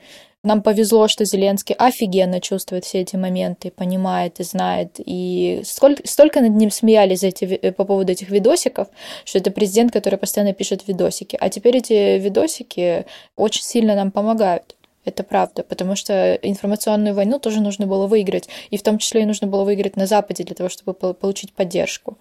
Нам 0.46 0.62
повезло, 0.62 1.08
что 1.08 1.26
Зеленский 1.26 1.74
офигенно 1.74 2.40
чувствует 2.40 2.86
все 2.86 3.02
эти 3.02 3.16
моменты, 3.16 3.72
понимает 3.72 4.40
и 4.40 4.44
знает. 4.44 4.92
И 4.98 5.62
сколько, 5.66 6.08
столько 6.08 6.40
над 6.40 6.52
ним 6.52 6.70
смеялись 6.70 7.24
эти, 7.24 7.72
по 7.72 7.84
поводу 7.84 8.12
этих 8.12 8.30
видосиков, 8.30 8.88
что 9.26 9.40
это 9.40 9.50
президент, 9.50 9.92
который 9.92 10.20
постоянно 10.20 10.54
пишет 10.54 10.88
видосики. 10.88 11.36
А 11.42 11.50
теперь 11.50 11.78
эти 11.78 12.20
видосики 12.20 13.08
очень 13.36 13.64
сильно 13.64 13.96
нам 13.96 14.12
помогают. 14.12 14.76
Это 15.04 15.24
правда, 15.24 15.64
потому 15.64 15.96
что 15.96 16.36
информационную 16.36 17.16
войну 17.16 17.40
тоже 17.40 17.60
нужно 17.60 17.88
было 17.88 18.06
выиграть, 18.06 18.48
и 18.70 18.78
в 18.78 18.84
том 18.84 19.00
числе 19.00 19.22
и 19.22 19.26
нужно 19.26 19.48
было 19.48 19.64
выиграть 19.64 19.96
на 19.96 20.06
Западе 20.06 20.44
для 20.44 20.56
того, 20.56 20.70
чтобы 20.70 20.94
получить 20.94 21.54
поддержку. 21.54 22.18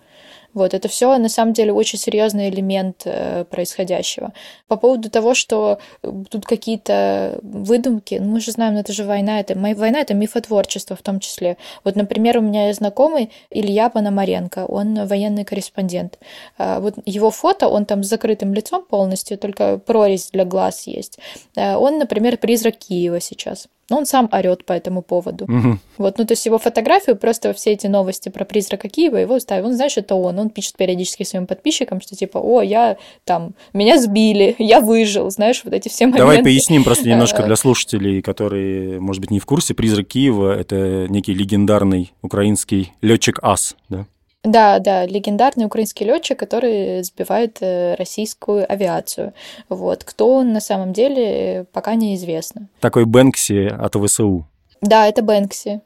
Вот, 0.55 0.73
это 0.73 0.89
все 0.89 1.17
на 1.19 1.29
самом 1.29 1.53
деле 1.53 1.73
очень 1.73 1.99
серьезный 1.99 2.49
элемент 2.49 3.03
э, 3.05 3.45
происходящего. 3.45 4.33
По 4.69 4.77
поводу 4.77 5.11
того, 5.11 5.35
что 5.35 5.79
э, 6.03 6.13
тут 6.31 6.47
какие-то 6.47 7.39
выдумки, 7.43 8.17
ну, 8.21 8.33
мы 8.33 8.41
же 8.41 8.53
знаем, 8.53 8.75
ну, 8.75 8.81
это 8.81 8.93
же 8.93 9.05
война, 9.05 9.41
это 9.41 9.55
война 9.55 10.01
это 10.01 10.15
мифотворчество 10.15 10.97
в 10.97 11.03
том 11.03 11.21
числе. 11.21 11.57
Вот, 11.83 11.97
например, 11.97 12.39
у 12.39 12.41
меня 12.41 12.69
есть 12.69 12.79
знакомый 12.79 13.31
Илья 13.51 13.89
Пономаренко, 13.91 14.67
он 14.67 15.07
военный 15.07 15.45
корреспондент. 15.45 16.19
Э, 16.59 16.79
вот 16.81 16.95
его 17.05 17.31
фото, 17.31 17.69
он 17.69 17.85
там 17.85 18.05
с 18.05 18.09
закрытым 18.09 18.55
лицом 18.55 18.85
полностью, 18.85 19.37
только 19.39 19.79
прорезь 19.79 20.31
для 20.31 20.45
глаз 20.45 20.87
есть. 20.87 21.19
Э, 21.57 21.77
он, 21.77 21.99
например, 21.99 22.37
призрак 22.37 22.77
Киева 22.77 23.21
сейчас. 23.21 23.69
Но 23.91 23.99
он 23.99 24.07
сам 24.07 24.29
орет 24.33 24.65
по 24.65 24.73
этому 24.73 25.03
поводу. 25.03 25.45
Угу. 25.45 25.79
Вот, 25.99 26.19
ну, 26.19 26.25
то 26.25 26.33
есть 26.33 26.47
его 26.47 26.59
фотографию, 26.59 27.17
просто 27.17 27.53
все 27.53 27.73
эти 27.73 27.87
новости 27.87 28.31
про 28.31 28.45
призрака 28.45 28.89
Киева, 28.89 29.17
его 29.17 29.39
ставят. 29.39 29.67
Он 29.67 29.75
знает, 29.75 29.93
что 29.93 30.01
это 30.01 30.15
он. 30.15 30.39
Он 30.39 30.44
пишет 30.51 30.77
периодически 30.77 31.23
своим 31.23 31.47
подписчикам, 31.47 32.01
что 32.01 32.17
типа, 32.17 32.39
о, 32.39 32.63
я 32.63 32.97
там, 33.25 33.55
меня 33.73 34.01
сбили, 34.01 34.55
я 34.59 34.81
выжил, 34.81 35.31
знаешь, 35.31 35.63
вот 35.65 35.75
эти 35.75 35.89
все 35.89 36.07
моменты. 36.07 36.19
Давай 36.19 36.43
поясним 36.43 36.85
просто 36.85 37.09
немножко 37.09 37.43
для 37.43 37.57
слушателей, 37.57 38.23
которые, 38.23 39.01
может 39.01 39.21
быть, 39.21 39.31
не 39.31 39.41
в 39.41 39.47
курсе. 39.47 39.75
Призрак 39.75 40.09
Киева— 40.09 40.55
это 40.59 41.07
некий 41.09 41.35
легендарный 41.35 42.13
украинский 42.23 42.93
летчик 43.01 43.39
ас, 43.43 43.77
да? 43.89 44.07
Да, 44.45 44.79
да, 44.79 45.07
легендарный 45.07 45.65
украинский 45.65 46.05
летчик, 46.05 46.39
который 46.39 47.03
сбивает 47.03 47.57
э, 47.61 47.95
российскую 47.95 48.71
авиацию. 48.71 49.33
Вот. 49.71 50.05
Кто 50.05 50.35
он 50.35 50.53
на 50.53 50.61
самом 50.61 50.93
деле, 50.93 51.65
пока 51.73 51.95
неизвестно. 51.95 52.69
Такой 52.81 53.07
Бэнкси 53.07 53.69
от 53.69 53.95
ВСУ. 53.97 54.47
Да, 54.83 55.09
это 55.09 55.23
Бэнкси. 55.23 55.81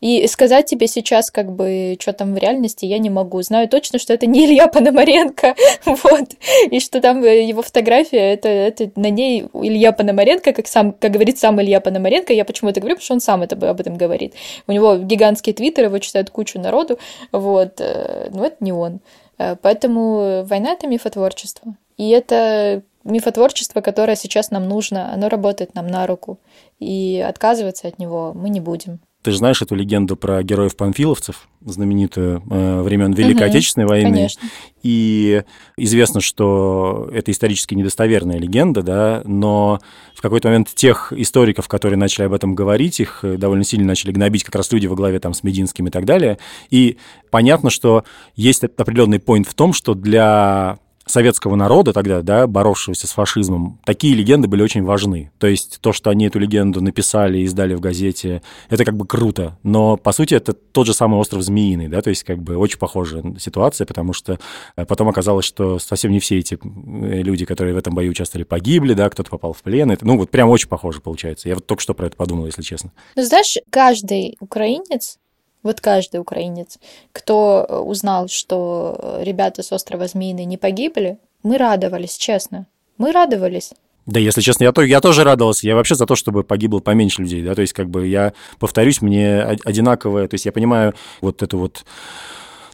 И 0.00 0.26
сказать 0.28 0.66
тебе 0.66 0.86
сейчас, 0.86 1.30
как 1.30 1.52
бы, 1.52 1.96
что 1.98 2.12
там 2.12 2.34
в 2.34 2.38
реальности, 2.38 2.84
я 2.84 2.98
не 2.98 3.10
могу. 3.10 3.42
Знаю 3.42 3.68
точно, 3.68 3.98
что 3.98 4.12
это 4.12 4.26
не 4.26 4.46
Илья 4.46 4.68
Пономаренко, 4.68 5.54
вот, 5.86 6.30
и 6.70 6.80
что 6.80 7.00
там 7.00 7.24
э, 7.24 7.46
его 7.46 7.62
фотография, 7.62 8.32
это, 8.32 8.48
это 8.48 8.90
на 8.96 9.10
ней 9.10 9.46
Илья 9.54 9.92
Пономаренко, 9.92 10.52
как, 10.52 10.66
сам, 10.66 10.92
как 10.92 11.12
говорит 11.12 11.38
сам 11.38 11.60
Илья 11.60 11.80
Пономаренко, 11.80 12.32
я 12.32 12.44
почему 12.44 12.70
это 12.70 12.80
говорю, 12.80 12.96
потому 12.96 13.04
что 13.04 13.14
он 13.14 13.20
сам 13.20 13.42
это, 13.42 13.70
об 13.70 13.80
этом 13.80 13.96
говорит. 13.96 14.34
У 14.66 14.72
него 14.72 14.96
гигантский 14.96 15.52
твиттер, 15.52 15.84
его 15.84 15.98
читают 15.98 16.30
кучу 16.30 16.60
народу, 16.60 16.98
вот, 17.32 17.80
э, 17.80 18.28
но 18.32 18.46
это 18.46 18.56
не 18.60 18.72
он. 18.72 19.00
Э, 19.38 19.56
поэтому 19.60 20.44
война— 20.44 20.72
это 20.72 20.86
мифотворчество. 20.86 21.74
И 21.96 22.10
это 22.10 22.82
мифотворчество, 23.04 23.80
которое 23.80 24.16
сейчас 24.16 24.50
нам 24.50 24.68
нужно, 24.68 25.12
оно 25.12 25.28
работает 25.28 25.74
нам 25.74 25.88
на 25.88 26.06
руку. 26.06 26.38
И 26.78 27.24
отказываться 27.26 27.88
от 27.88 27.98
него 27.98 28.32
мы 28.34 28.50
не 28.50 28.60
будем. 28.60 29.00
Ты 29.22 29.32
же 29.32 29.38
знаешь 29.38 29.60
эту 29.60 29.74
легенду 29.74 30.16
про 30.16 30.42
героев-панфиловцев, 30.44 31.48
знаменитую 31.60 32.40
э, 32.48 32.82
времен 32.82 33.12
Великой 33.12 33.46
угу, 33.46 33.50
Отечественной 33.50 33.86
войны. 33.86 34.12
Конечно. 34.12 34.48
И 34.84 35.42
известно, 35.76 36.20
что 36.20 37.10
это 37.12 37.32
исторически 37.32 37.74
недостоверная 37.74 38.38
легенда, 38.38 38.82
да, 38.82 39.22
но 39.24 39.80
в 40.14 40.22
какой-то 40.22 40.48
момент 40.48 40.68
тех 40.72 41.12
историков, 41.12 41.66
которые 41.66 41.98
начали 41.98 42.26
об 42.26 42.32
этом 42.32 42.54
говорить, 42.54 43.00
их 43.00 43.24
довольно 43.24 43.64
сильно 43.64 43.88
начали 43.88 44.12
гнобить 44.12 44.44
как 44.44 44.54
раз 44.54 44.70
люди 44.70 44.86
во 44.86 44.94
главе 44.94 45.18
там 45.18 45.34
с 45.34 45.42
Мединским 45.42 45.88
и 45.88 45.90
так 45.90 46.04
далее. 46.04 46.38
И 46.70 46.96
понятно, 47.30 47.70
что 47.70 48.04
есть 48.36 48.62
определенный 48.62 49.18
поинт 49.18 49.48
в 49.48 49.54
том, 49.54 49.72
что 49.72 49.94
для 49.94 50.78
советского 51.08 51.56
народа 51.56 51.92
тогда, 51.92 52.22
да, 52.22 52.46
боровшегося 52.46 53.06
с 53.06 53.10
фашизмом, 53.10 53.80
такие 53.84 54.14
легенды 54.14 54.48
были 54.48 54.62
очень 54.62 54.82
важны. 54.82 55.30
То 55.38 55.46
есть 55.46 55.78
то, 55.80 55.92
что 55.92 56.10
они 56.10 56.26
эту 56.26 56.38
легенду 56.38 56.80
написали 56.80 57.38
и 57.38 57.42
издали 57.42 57.74
в 57.74 57.80
газете, 57.80 58.42
это 58.68 58.84
как 58.84 58.96
бы 58.96 59.06
круто. 59.06 59.58
Но, 59.62 59.96
по 59.96 60.12
сути, 60.12 60.34
это 60.34 60.52
тот 60.52 60.86
же 60.86 60.94
самый 60.94 61.18
остров 61.18 61.42
Змеиный, 61.42 61.88
да, 61.88 62.02
то 62.02 62.10
есть 62.10 62.24
как 62.24 62.42
бы 62.42 62.56
очень 62.56 62.78
похожая 62.78 63.22
ситуация, 63.38 63.86
потому 63.86 64.12
что 64.12 64.38
э, 64.76 64.84
потом 64.84 65.08
оказалось, 65.08 65.44
что 65.44 65.78
совсем 65.78 66.12
не 66.12 66.20
все 66.20 66.38
эти 66.38 66.54
э, 66.54 67.22
люди, 67.22 67.44
которые 67.44 67.74
в 67.74 67.78
этом 67.78 67.94
бою 67.94 68.10
участвовали, 68.10 68.44
погибли, 68.44 68.94
да, 68.94 69.08
кто-то 69.08 69.30
попал 69.30 69.52
в 69.52 69.62
плен. 69.62 69.90
Это, 69.90 70.06
ну, 70.06 70.16
вот 70.16 70.30
прям 70.30 70.48
очень 70.48 70.68
похоже 70.68 71.00
получается. 71.00 71.48
Я 71.48 71.54
вот 71.54 71.66
только 71.66 71.82
что 71.82 71.94
про 71.94 72.06
это 72.06 72.16
подумал, 72.16 72.46
если 72.46 72.62
честно. 72.62 72.92
Ну, 73.16 73.22
знаешь, 73.22 73.56
каждый 73.70 74.36
украинец 74.40 75.18
Вот 75.62 75.80
каждый 75.80 76.20
украинец, 76.20 76.78
кто 77.12 77.64
узнал, 77.84 78.28
что 78.28 79.18
ребята 79.20 79.62
с 79.62 79.72
острова 79.72 80.06
Змеиный 80.06 80.44
не 80.44 80.56
погибли, 80.56 81.18
мы 81.42 81.58
радовались, 81.58 82.16
честно. 82.16 82.66
Мы 82.96 83.12
радовались. 83.12 83.72
Да, 84.06 84.18
если 84.18 84.40
честно, 84.40 84.64
я, 84.64 84.72
то, 84.72 84.82
я 84.82 85.00
тоже 85.00 85.22
радовался. 85.22 85.66
Я 85.66 85.74
вообще 85.74 85.94
за 85.94 86.06
то, 86.06 86.16
чтобы 86.16 86.42
погибло 86.42 86.80
поменьше 86.80 87.20
людей. 87.20 87.42
Да? 87.42 87.54
То 87.54 87.60
есть, 87.60 87.74
как 87.74 87.90
бы 87.90 88.06
я 88.06 88.32
повторюсь, 88.58 89.02
мне 89.02 89.42
одинаковое. 89.42 90.28
То 90.28 90.34
есть, 90.34 90.46
я 90.46 90.52
понимаю 90.52 90.94
вот 91.20 91.42
эту 91.42 91.58
вот, 91.58 91.84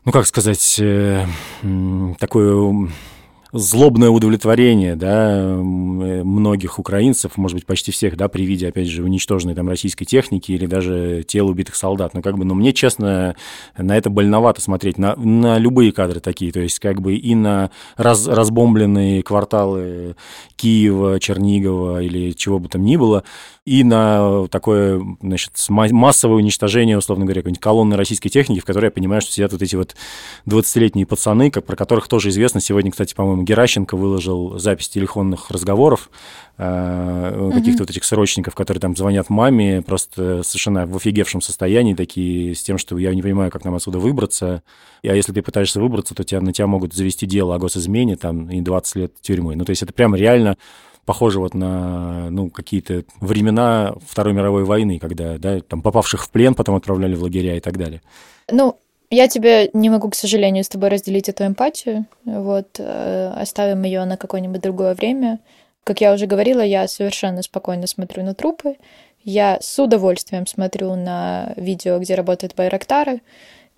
ну 0.04 0.12
как 0.12 0.26
сказать, 0.26 0.76
э, 0.78 1.26
такую 2.20 2.92
злобное 3.54 4.10
удовлетворение, 4.10 4.96
да, 4.96 5.40
многих 5.56 6.80
украинцев, 6.80 7.36
может 7.36 7.54
быть, 7.54 7.66
почти 7.66 7.92
всех, 7.92 8.16
да, 8.16 8.26
при 8.28 8.44
виде, 8.44 8.68
опять 8.68 8.88
же, 8.88 9.04
уничтоженной 9.04 9.54
там 9.54 9.68
российской 9.68 10.04
техники 10.04 10.50
или 10.50 10.66
даже 10.66 11.22
тел 11.26 11.48
убитых 11.48 11.76
солдат. 11.76 12.14
Но 12.14 12.22
как 12.22 12.36
бы, 12.36 12.44
ну, 12.44 12.54
мне, 12.54 12.72
честно, 12.72 13.36
на 13.78 13.96
это 13.96 14.10
больновато 14.10 14.60
смотреть, 14.60 14.98
на, 14.98 15.14
на 15.14 15.58
любые 15.58 15.92
кадры 15.92 16.18
такие, 16.18 16.50
то 16.50 16.60
есть 16.60 16.80
как 16.80 17.00
бы 17.00 17.14
и 17.14 17.34
на 17.36 17.70
раз, 17.96 18.26
разбомбленные 18.26 19.22
кварталы 19.22 20.16
Киева, 20.56 21.20
Чернигова 21.20 22.02
или 22.02 22.32
чего 22.32 22.58
бы 22.58 22.68
там 22.68 22.84
ни 22.84 22.96
было, 22.96 23.22
и 23.64 23.84
на 23.84 24.46
такое, 24.48 25.00
значит, 25.22 25.52
массовое 25.68 26.36
уничтожение, 26.36 26.98
условно 26.98 27.24
говоря, 27.24 27.40
какой-нибудь 27.40 27.62
колонны 27.62 27.96
российской 27.96 28.28
техники, 28.28 28.60
в 28.60 28.64
которой 28.64 28.86
я 28.86 28.90
понимаю, 28.90 29.22
что 29.22 29.32
сидят 29.32 29.52
вот 29.52 29.62
эти 29.62 29.76
вот 29.76 29.94
20-летние 30.46 31.06
пацаны, 31.06 31.50
как, 31.50 31.64
про 31.64 31.76
которых 31.76 32.08
тоже 32.08 32.30
известно. 32.30 32.60
Сегодня, 32.60 32.90
кстати, 32.90 33.14
по-моему, 33.14 33.43
Геращенко 33.44 33.96
выложил 33.96 34.58
запись 34.58 34.88
телефонных 34.88 35.50
разговоров 35.50 36.10
э, 36.58 37.50
каких-то 37.54 37.82
вот 37.82 37.90
этих 37.90 38.04
срочников, 38.04 38.54
которые 38.54 38.80
там 38.80 38.96
звонят 38.96 39.30
маме, 39.30 39.82
просто 39.82 40.42
совершенно 40.42 40.86
в 40.86 40.96
офигевшем 40.96 41.40
состоянии, 41.40 41.94
такие 41.94 42.54
с 42.54 42.62
тем, 42.62 42.78
что 42.78 42.96
я 42.98 43.14
не 43.14 43.22
понимаю, 43.22 43.50
как 43.50 43.64
нам 43.64 43.74
отсюда 43.74 43.98
выбраться. 43.98 44.62
А 45.02 45.14
если 45.14 45.32
ты 45.32 45.42
пытаешься 45.42 45.80
выбраться, 45.80 46.14
то 46.14 46.24
тебя, 46.24 46.40
на 46.40 46.52
тебя 46.52 46.66
могут 46.66 46.94
завести 46.94 47.26
дело 47.26 47.54
о 47.54 47.58
госизмене 47.58 48.16
там 48.16 48.50
и 48.50 48.60
20 48.60 48.96
лет 48.96 49.12
тюрьмы. 49.20 49.56
Ну, 49.56 49.64
то 49.64 49.70
есть 49.70 49.82
это 49.82 49.92
прям 49.92 50.14
реально 50.14 50.56
похоже 51.04 51.40
вот 51.40 51.54
на 51.54 52.30
ну, 52.30 52.50
какие-то 52.50 53.04
времена 53.20 53.94
Второй 54.06 54.32
мировой 54.32 54.64
войны, 54.64 54.98
когда 54.98 55.38
да, 55.38 55.60
там 55.60 55.82
попавших 55.82 56.24
в 56.24 56.30
плен 56.30 56.54
потом 56.54 56.76
отправляли 56.76 57.14
в 57.14 57.22
лагеря 57.22 57.56
и 57.56 57.60
так 57.60 57.76
далее. 57.76 58.02
Ну, 58.50 58.78
я 59.14 59.28
тебе 59.28 59.70
не 59.72 59.90
могу, 59.90 60.10
к 60.10 60.14
сожалению, 60.14 60.64
с 60.64 60.68
тобой 60.68 60.88
разделить 60.90 61.28
эту 61.28 61.46
эмпатию. 61.46 62.06
Вот, 62.24 62.76
э, 62.78 63.32
оставим 63.36 63.82
ее 63.84 64.04
на 64.04 64.16
какое-нибудь 64.16 64.60
другое 64.60 64.94
время. 64.94 65.38
Как 65.84 66.00
я 66.00 66.12
уже 66.12 66.26
говорила, 66.26 66.60
я 66.60 66.88
совершенно 66.88 67.42
спокойно 67.42 67.86
смотрю 67.86 68.22
на 68.22 68.34
трупы. 68.34 68.76
Я 69.22 69.58
с 69.60 69.78
удовольствием 69.78 70.46
смотрю 70.46 70.94
на 70.94 71.52
видео, 71.56 71.98
где 71.98 72.14
работают 72.14 72.54
байрактары. 72.54 73.20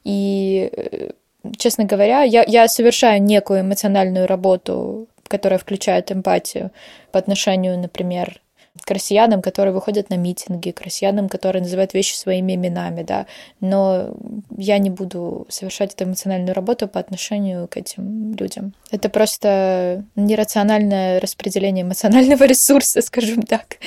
И, 0.04 0.70
э, 0.72 1.10
честно 1.56 1.84
говоря, 1.84 2.22
я, 2.22 2.44
я 2.46 2.68
совершаю 2.68 3.22
некую 3.22 3.60
эмоциональную 3.60 4.26
работу 4.26 5.08
которая 5.28 5.58
включает 5.58 6.12
эмпатию 6.12 6.70
по 7.12 7.18
отношению, 7.18 7.78
например, 7.78 8.40
к 8.84 8.90
россиянам, 8.90 9.42
которые 9.42 9.72
выходят 9.72 10.10
на 10.10 10.16
митинги, 10.16 10.70
к 10.70 10.80
россиянам, 10.80 11.28
которые 11.28 11.62
называют 11.62 11.94
вещи 11.94 12.14
своими 12.14 12.54
именами, 12.54 13.02
да, 13.02 13.26
но 13.60 14.14
я 14.56 14.78
не 14.78 14.90
буду 14.90 15.46
совершать 15.48 15.94
эту 15.94 16.04
эмоциональную 16.04 16.54
работу 16.54 16.88
по 16.88 17.00
отношению 17.00 17.68
к 17.68 17.76
этим 17.76 18.34
людям. 18.34 18.74
Это 18.90 19.08
просто 19.08 20.04
нерациональное 20.14 21.20
распределение 21.20 21.84
эмоционального 21.84 22.44
ресурса, 22.46 23.02
скажем 23.02 23.42
так. 23.42 23.78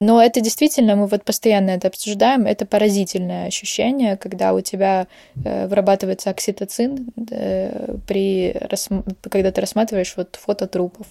Но 0.00 0.22
это 0.22 0.40
действительно, 0.40 0.94
мы 0.94 1.06
вот 1.08 1.24
постоянно 1.24 1.70
это 1.70 1.88
обсуждаем, 1.88 2.46
это 2.46 2.66
поразительное 2.66 3.46
ощущение, 3.46 4.16
когда 4.16 4.54
у 4.54 4.60
тебя 4.60 5.08
э, 5.44 5.66
вырабатывается 5.66 6.30
окситоцин, 6.30 7.08
э, 7.30 7.96
при, 8.06 8.56
когда 9.28 9.50
ты 9.50 9.60
рассматриваешь 9.60 10.14
вот 10.16 10.36
фото 10.36 10.68
трупов. 10.68 11.08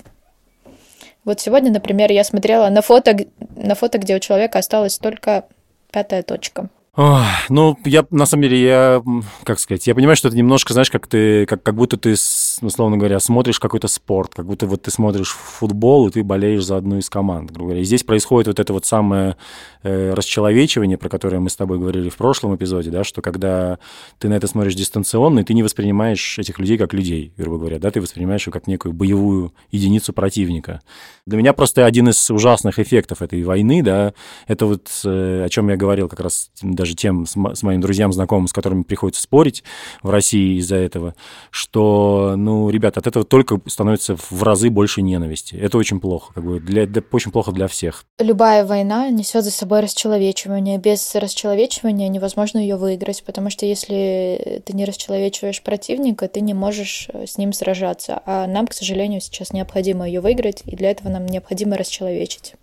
Вот 1.27 1.41
сегодня, 1.41 1.73
например, 1.73 2.09
я 2.09 2.23
смотрела 2.23 2.69
на 2.69 2.81
фото, 2.81 3.17
на 3.57 3.75
фото, 3.75 3.97
где 3.97 4.15
у 4.15 4.19
человека 4.19 4.59
осталась 4.59 4.97
только 4.97 5.43
пятая 5.91 6.23
точка. 6.23 6.69
Ну, 6.97 7.77
я, 7.85 8.07
на 8.09 8.25
самом 8.25 8.43
деле, 8.43 8.59
я, 8.59 9.03
как 9.43 9.59
сказать, 9.59 9.85
я 9.85 9.93
понимаю, 9.93 10.15
что 10.15 10.29
это 10.29 10.37
немножко, 10.37 10.73
знаешь, 10.73 10.89
как 10.89 11.05
ты, 11.05 11.45
как, 11.45 11.61
как 11.61 11.75
будто 11.75 11.95
ты, 11.95 12.13
условно 12.13 12.97
говоря, 12.97 13.19
смотришь 13.19 13.59
какой-то 13.59 13.87
спорт, 13.87 14.33
как 14.33 14.47
будто 14.47 14.65
вот 14.65 14.81
ты 14.81 14.89
смотришь 14.89 15.29
футбол, 15.29 16.07
и 16.07 16.11
ты 16.11 16.23
болеешь 16.23 16.65
за 16.65 16.77
одну 16.77 16.97
из 16.97 17.07
команд, 17.07 17.51
грубо 17.51 17.65
говоря. 17.65 17.81
И 17.81 17.85
здесь 17.85 18.01
происходит 18.03 18.47
вот 18.47 18.59
это 18.59 18.73
вот 18.73 18.85
самое 18.85 19.37
э, 19.83 20.13
расчеловечивание, 20.15 20.97
про 20.97 21.07
которое 21.07 21.39
мы 21.39 21.51
с 21.51 21.55
тобой 21.55 21.77
говорили 21.77 22.09
в 22.09 22.17
прошлом 22.17 22.55
эпизоде, 22.55 22.89
да, 22.89 23.03
что 23.03 23.21
когда 23.21 23.77
ты 24.17 24.27
на 24.27 24.33
это 24.33 24.47
смотришь 24.47 24.73
дистанционно, 24.73 25.41
и 25.41 25.43
ты 25.43 25.53
не 25.53 25.61
воспринимаешь 25.61 26.39
этих 26.39 26.57
людей 26.57 26.79
как 26.79 26.93
людей, 26.93 27.31
грубо 27.37 27.59
говоря, 27.59 27.77
да, 27.77 27.91
ты 27.91 28.01
воспринимаешь 28.01 28.47
их 28.47 28.53
как 28.53 28.65
некую 28.65 28.93
боевую 28.93 29.53
единицу 29.69 30.13
противника. 30.13 30.81
Для 31.27 31.37
меня 31.37 31.53
просто 31.53 31.85
один 31.85 32.09
из 32.09 32.31
ужасных 32.31 32.79
эффектов 32.79 33.21
этой 33.21 33.43
войны, 33.43 33.83
да, 33.83 34.13
это 34.47 34.65
вот, 34.65 34.89
э, 35.05 35.43
о 35.45 35.49
чем 35.49 35.69
я 35.69 35.77
говорил 35.77 36.09
как 36.09 36.21
раз 36.21 36.49
даже 36.61 36.86
даже 36.87 36.95
тем 36.95 37.25
с, 37.25 37.35
с 37.35 37.63
моим 37.63 37.81
друзьям, 37.81 38.13
знакомым, 38.13 38.47
с 38.47 38.53
которыми 38.53 38.83
приходится 38.83 39.21
спорить 39.21 39.63
в 40.01 40.09
России 40.09 40.57
из-за 40.59 40.77
этого, 40.77 41.15
что, 41.51 42.35
ну, 42.37 42.69
ребята, 42.69 42.99
от 43.01 43.07
этого 43.07 43.25
только 43.25 43.59
становится 43.67 44.15
в 44.15 44.43
разы 44.43 44.69
больше 44.69 45.01
ненависти. 45.01 45.55
Это 45.55 45.77
очень 45.77 45.99
плохо, 45.99 46.33
как 46.33 46.43
бы 46.45 46.59
для, 46.59 46.85
для, 46.85 47.03
очень 47.11 47.31
плохо 47.31 47.51
для 47.51 47.67
всех. 47.67 48.05
Любая 48.19 48.65
война 48.65 49.09
несет 49.09 49.43
за 49.43 49.51
собой 49.51 49.81
расчеловечивание. 49.81 50.77
Без 50.77 51.13
расчеловечивания 51.15 52.07
невозможно 52.07 52.59
ее 52.59 52.77
выиграть, 52.77 53.23
потому 53.25 53.49
что 53.49 53.65
если 53.65 54.61
ты 54.65 54.73
не 54.73 54.85
расчеловечиваешь 54.85 55.61
противника, 55.61 56.27
ты 56.27 56.41
не 56.41 56.53
можешь 56.53 57.09
э, 57.11 57.25
с 57.27 57.37
ним 57.37 57.51
сражаться. 57.51 58.21
А 58.25 58.47
нам, 58.47 58.67
к 58.67 58.73
сожалению, 58.73 59.19
сейчас 59.19 59.51
необходимо 59.51 60.07
ее 60.07 60.21
выиграть, 60.21 60.61
и 60.65 60.75
для 60.75 60.91
этого 60.91 61.09
нам 61.09 61.25
необходимо 61.25 61.77
расчеловечить. 61.77 62.53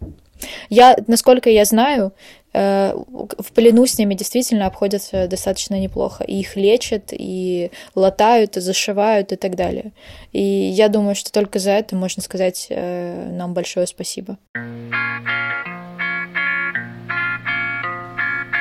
Я, 0.68 0.96
насколько 1.06 1.50
я 1.50 1.64
знаю, 1.64 2.12
в 2.54 3.52
плену 3.52 3.84
с 3.86 3.98
ними 3.98 4.14
действительно 4.14 4.66
обходятся 4.66 5.26
достаточно 5.26 5.78
неплохо. 5.78 6.22
И 6.24 6.38
их 6.38 6.56
лечат, 6.56 7.08
и 7.10 7.70
латают, 7.94 8.56
и 8.56 8.60
зашивают, 8.60 9.32
и 9.32 9.36
так 9.36 9.56
далее. 9.56 9.92
И 10.32 10.40
я 10.40 10.88
думаю, 10.88 11.16
что 11.16 11.32
только 11.32 11.58
за 11.58 11.72
это 11.72 11.96
можно 11.96 12.22
сказать 12.22 12.68
э, 12.70 13.30
нам 13.32 13.54
большое 13.54 13.86
спасибо. 13.86 14.38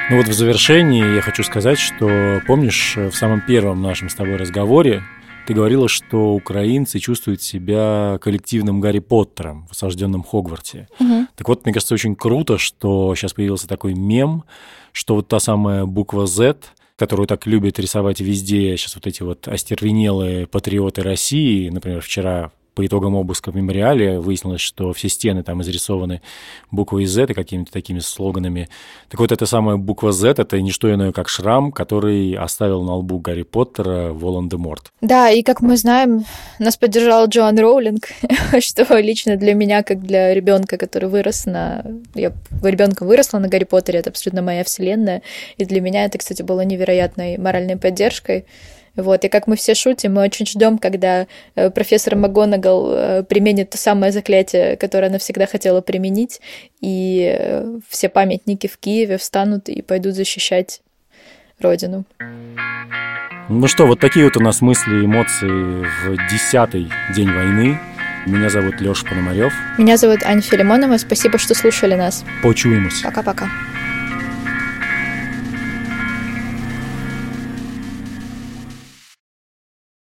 Ну 0.09 0.17
вот 0.17 0.27
в 0.27 0.33
завершении 0.33 1.15
я 1.15 1.21
хочу 1.21 1.43
сказать, 1.43 1.79
что 1.79 2.41
помнишь, 2.45 2.95
в 2.97 3.13
самом 3.13 3.41
первом 3.41 3.81
нашем 3.81 4.09
с 4.09 4.15
тобой 4.15 4.35
разговоре 4.35 5.01
ты 5.45 5.53
говорила, 5.53 5.87
что 5.87 6.33
украинцы 6.33 6.99
чувствуют 6.99 7.41
себя 7.41 8.17
коллективным 8.21 8.79
Гарри 8.79 8.99
Поттером 8.99 9.67
в 9.67 9.71
осажденном 9.71 10.23
Хогварте. 10.23 10.87
Угу. 10.99 11.27
Так 11.35 11.47
вот, 11.47 11.65
мне 11.65 11.73
кажется, 11.73 11.93
очень 11.93 12.15
круто, 12.15 12.57
что 12.57 13.13
сейчас 13.15 13.33
появился 13.33 13.67
такой 13.67 13.93
мем, 13.93 14.43
что 14.91 15.15
вот 15.15 15.27
та 15.27 15.39
самая 15.39 15.85
буква 15.85 16.27
Z, 16.27 16.57
которую 16.95 17.27
так 17.27 17.45
любят 17.47 17.79
рисовать 17.79 18.19
везде 18.21 18.77
сейчас 18.77 18.95
вот 18.95 19.07
эти 19.07 19.23
вот 19.23 19.47
остервенелые 19.47 20.47
патриоты 20.47 21.01
России, 21.01 21.69
например, 21.69 22.01
вчера 22.01 22.51
по 22.73 22.85
итогам 22.85 23.15
обыска 23.15 23.51
в 23.51 23.55
мемориале 23.55 24.19
выяснилось, 24.19 24.61
что 24.61 24.93
все 24.93 25.09
стены 25.09 25.43
там 25.43 25.61
изрисованы 25.61 26.21
буквой 26.71 27.05
Z 27.05 27.25
и 27.29 27.33
какими-то 27.33 27.71
такими 27.71 27.99
слоганами. 27.99 28.69
Так 29.09 29.19
вот, 29.19 29.31
эта 29.31 29.45
самая 29.45 29.77
буква 29.77 30.11
Z— 30.11 30.35
это 30.37 30.59
не 30.61 30.71
что 30.71 30.93
иное, 30.93 31.11
как 31.11 31.29
шрам, 31.29 31.71
который 31.71 32.33
оставил 32.33 32.83
на 32.83 32.95
лбу 32.95 33.19
Гарри 33.19 33.43
Поттера 33.43 34.13
Волан-де-Морт. 34.13 34.91
Да, 35.01 35.29
и 35.29 35.43
как 35.43 35.61
мы 35.61 35.77
знаем, 35.77 36.25
нас 36.59 36.77
поддержал 36.77 37.27
Джоан 37.27 37.59
Роулинг, 37.59 38.07
что 38.59 38.97
лично 38.97 39.37
для 39.37 39.53
меня, 39.53 39.83
как 39.83 40.01
для 40.01 40.33
ребенка, 40.33 40.77
который 40.77 41.09
вырос 41.09 41.45
на... 41.45 41.85
Я 42.15 42.33
ребенка 42.63 43.03
выросла 43.05 43.39
на 43.39 43.47
Гарри 43.47 43.65
Поттере, 43.65 43.99
это 43.99 44.09
абсолютно 44.09 44.41
моя 44.41 44.63
вселенная, 44.63 45.21
и 45.57 45.65
для 45.65 45.81
меня 45.81 46.05
это, 46.05 46.17
кстати, 46.17 46.41
было 46.41 46.61
невероятной 46.61 47.37
моральной 47.37 47.77
поддержкой. 47.77 48.45
Вот, 48.95 49.25
и 49.25 49.29
как 49.29 49.47
мы 49.47 49.55
все 49.55 49.73
шутим, 49.73 50.13
мы 50.13 50.23
очень 50.23 50.45
ждем, 50.45 50.77
когда 50.77 51.27
э, 51.55 51.71
профессор 51.71 52.15
МакГонагал 52.15 52.93
э, 52.93 53.23
применит 53.23 53.71
то 53.71 53.77
самое 53.77 54.11
заклятие, 54.11 54.77
которое 54.77 55.07
она 55.07 55.17
всегда 55.17 55.47
хотела 55.47 55.81
применить, 55.81 56.41
и 56.79 57.35
э, 57.37 57.79
все 57.89 58.09
памятники 58.09 58.67
в 58.67 58.77
Киеве 58.77 59.17
встанут 59.17 59.67
и 59.67 59.81
пойдут 59.81 60.13
защищать 60.13 60.81
Родину. 61.59 62.05
Ну 63.49 63.67
что, 63.67 63.87
вот 63.87 63.99
такие 63.99 64.25
вот 64.25 64.37
у 64.37 64.41
нас 64.41 64.61
мысли 64.61 65.01
и 65.01 65.05
эмоции 65.05 65.47
в 65.47 66.29
десятый 66.29 66.89
день 67.15 67.31
войны. 67.31 67.79
Меня 68.25 68.49
зовут 68.49 68.79
Лёша 68.79 69.05
Пономарев. 69.05 69.53
Меня 69.77 69.97
зовут 69.97 70.23
Аня 70.23 70.41
Филимонова. 70.41 70.97
Спасибо, 70.97 71.37
что 71.37 71.53
слушали 71.55 71.95
нас. 71.95 72.23
Почуемся. 72.41 73.03
Пока-пока. 73.03 73.49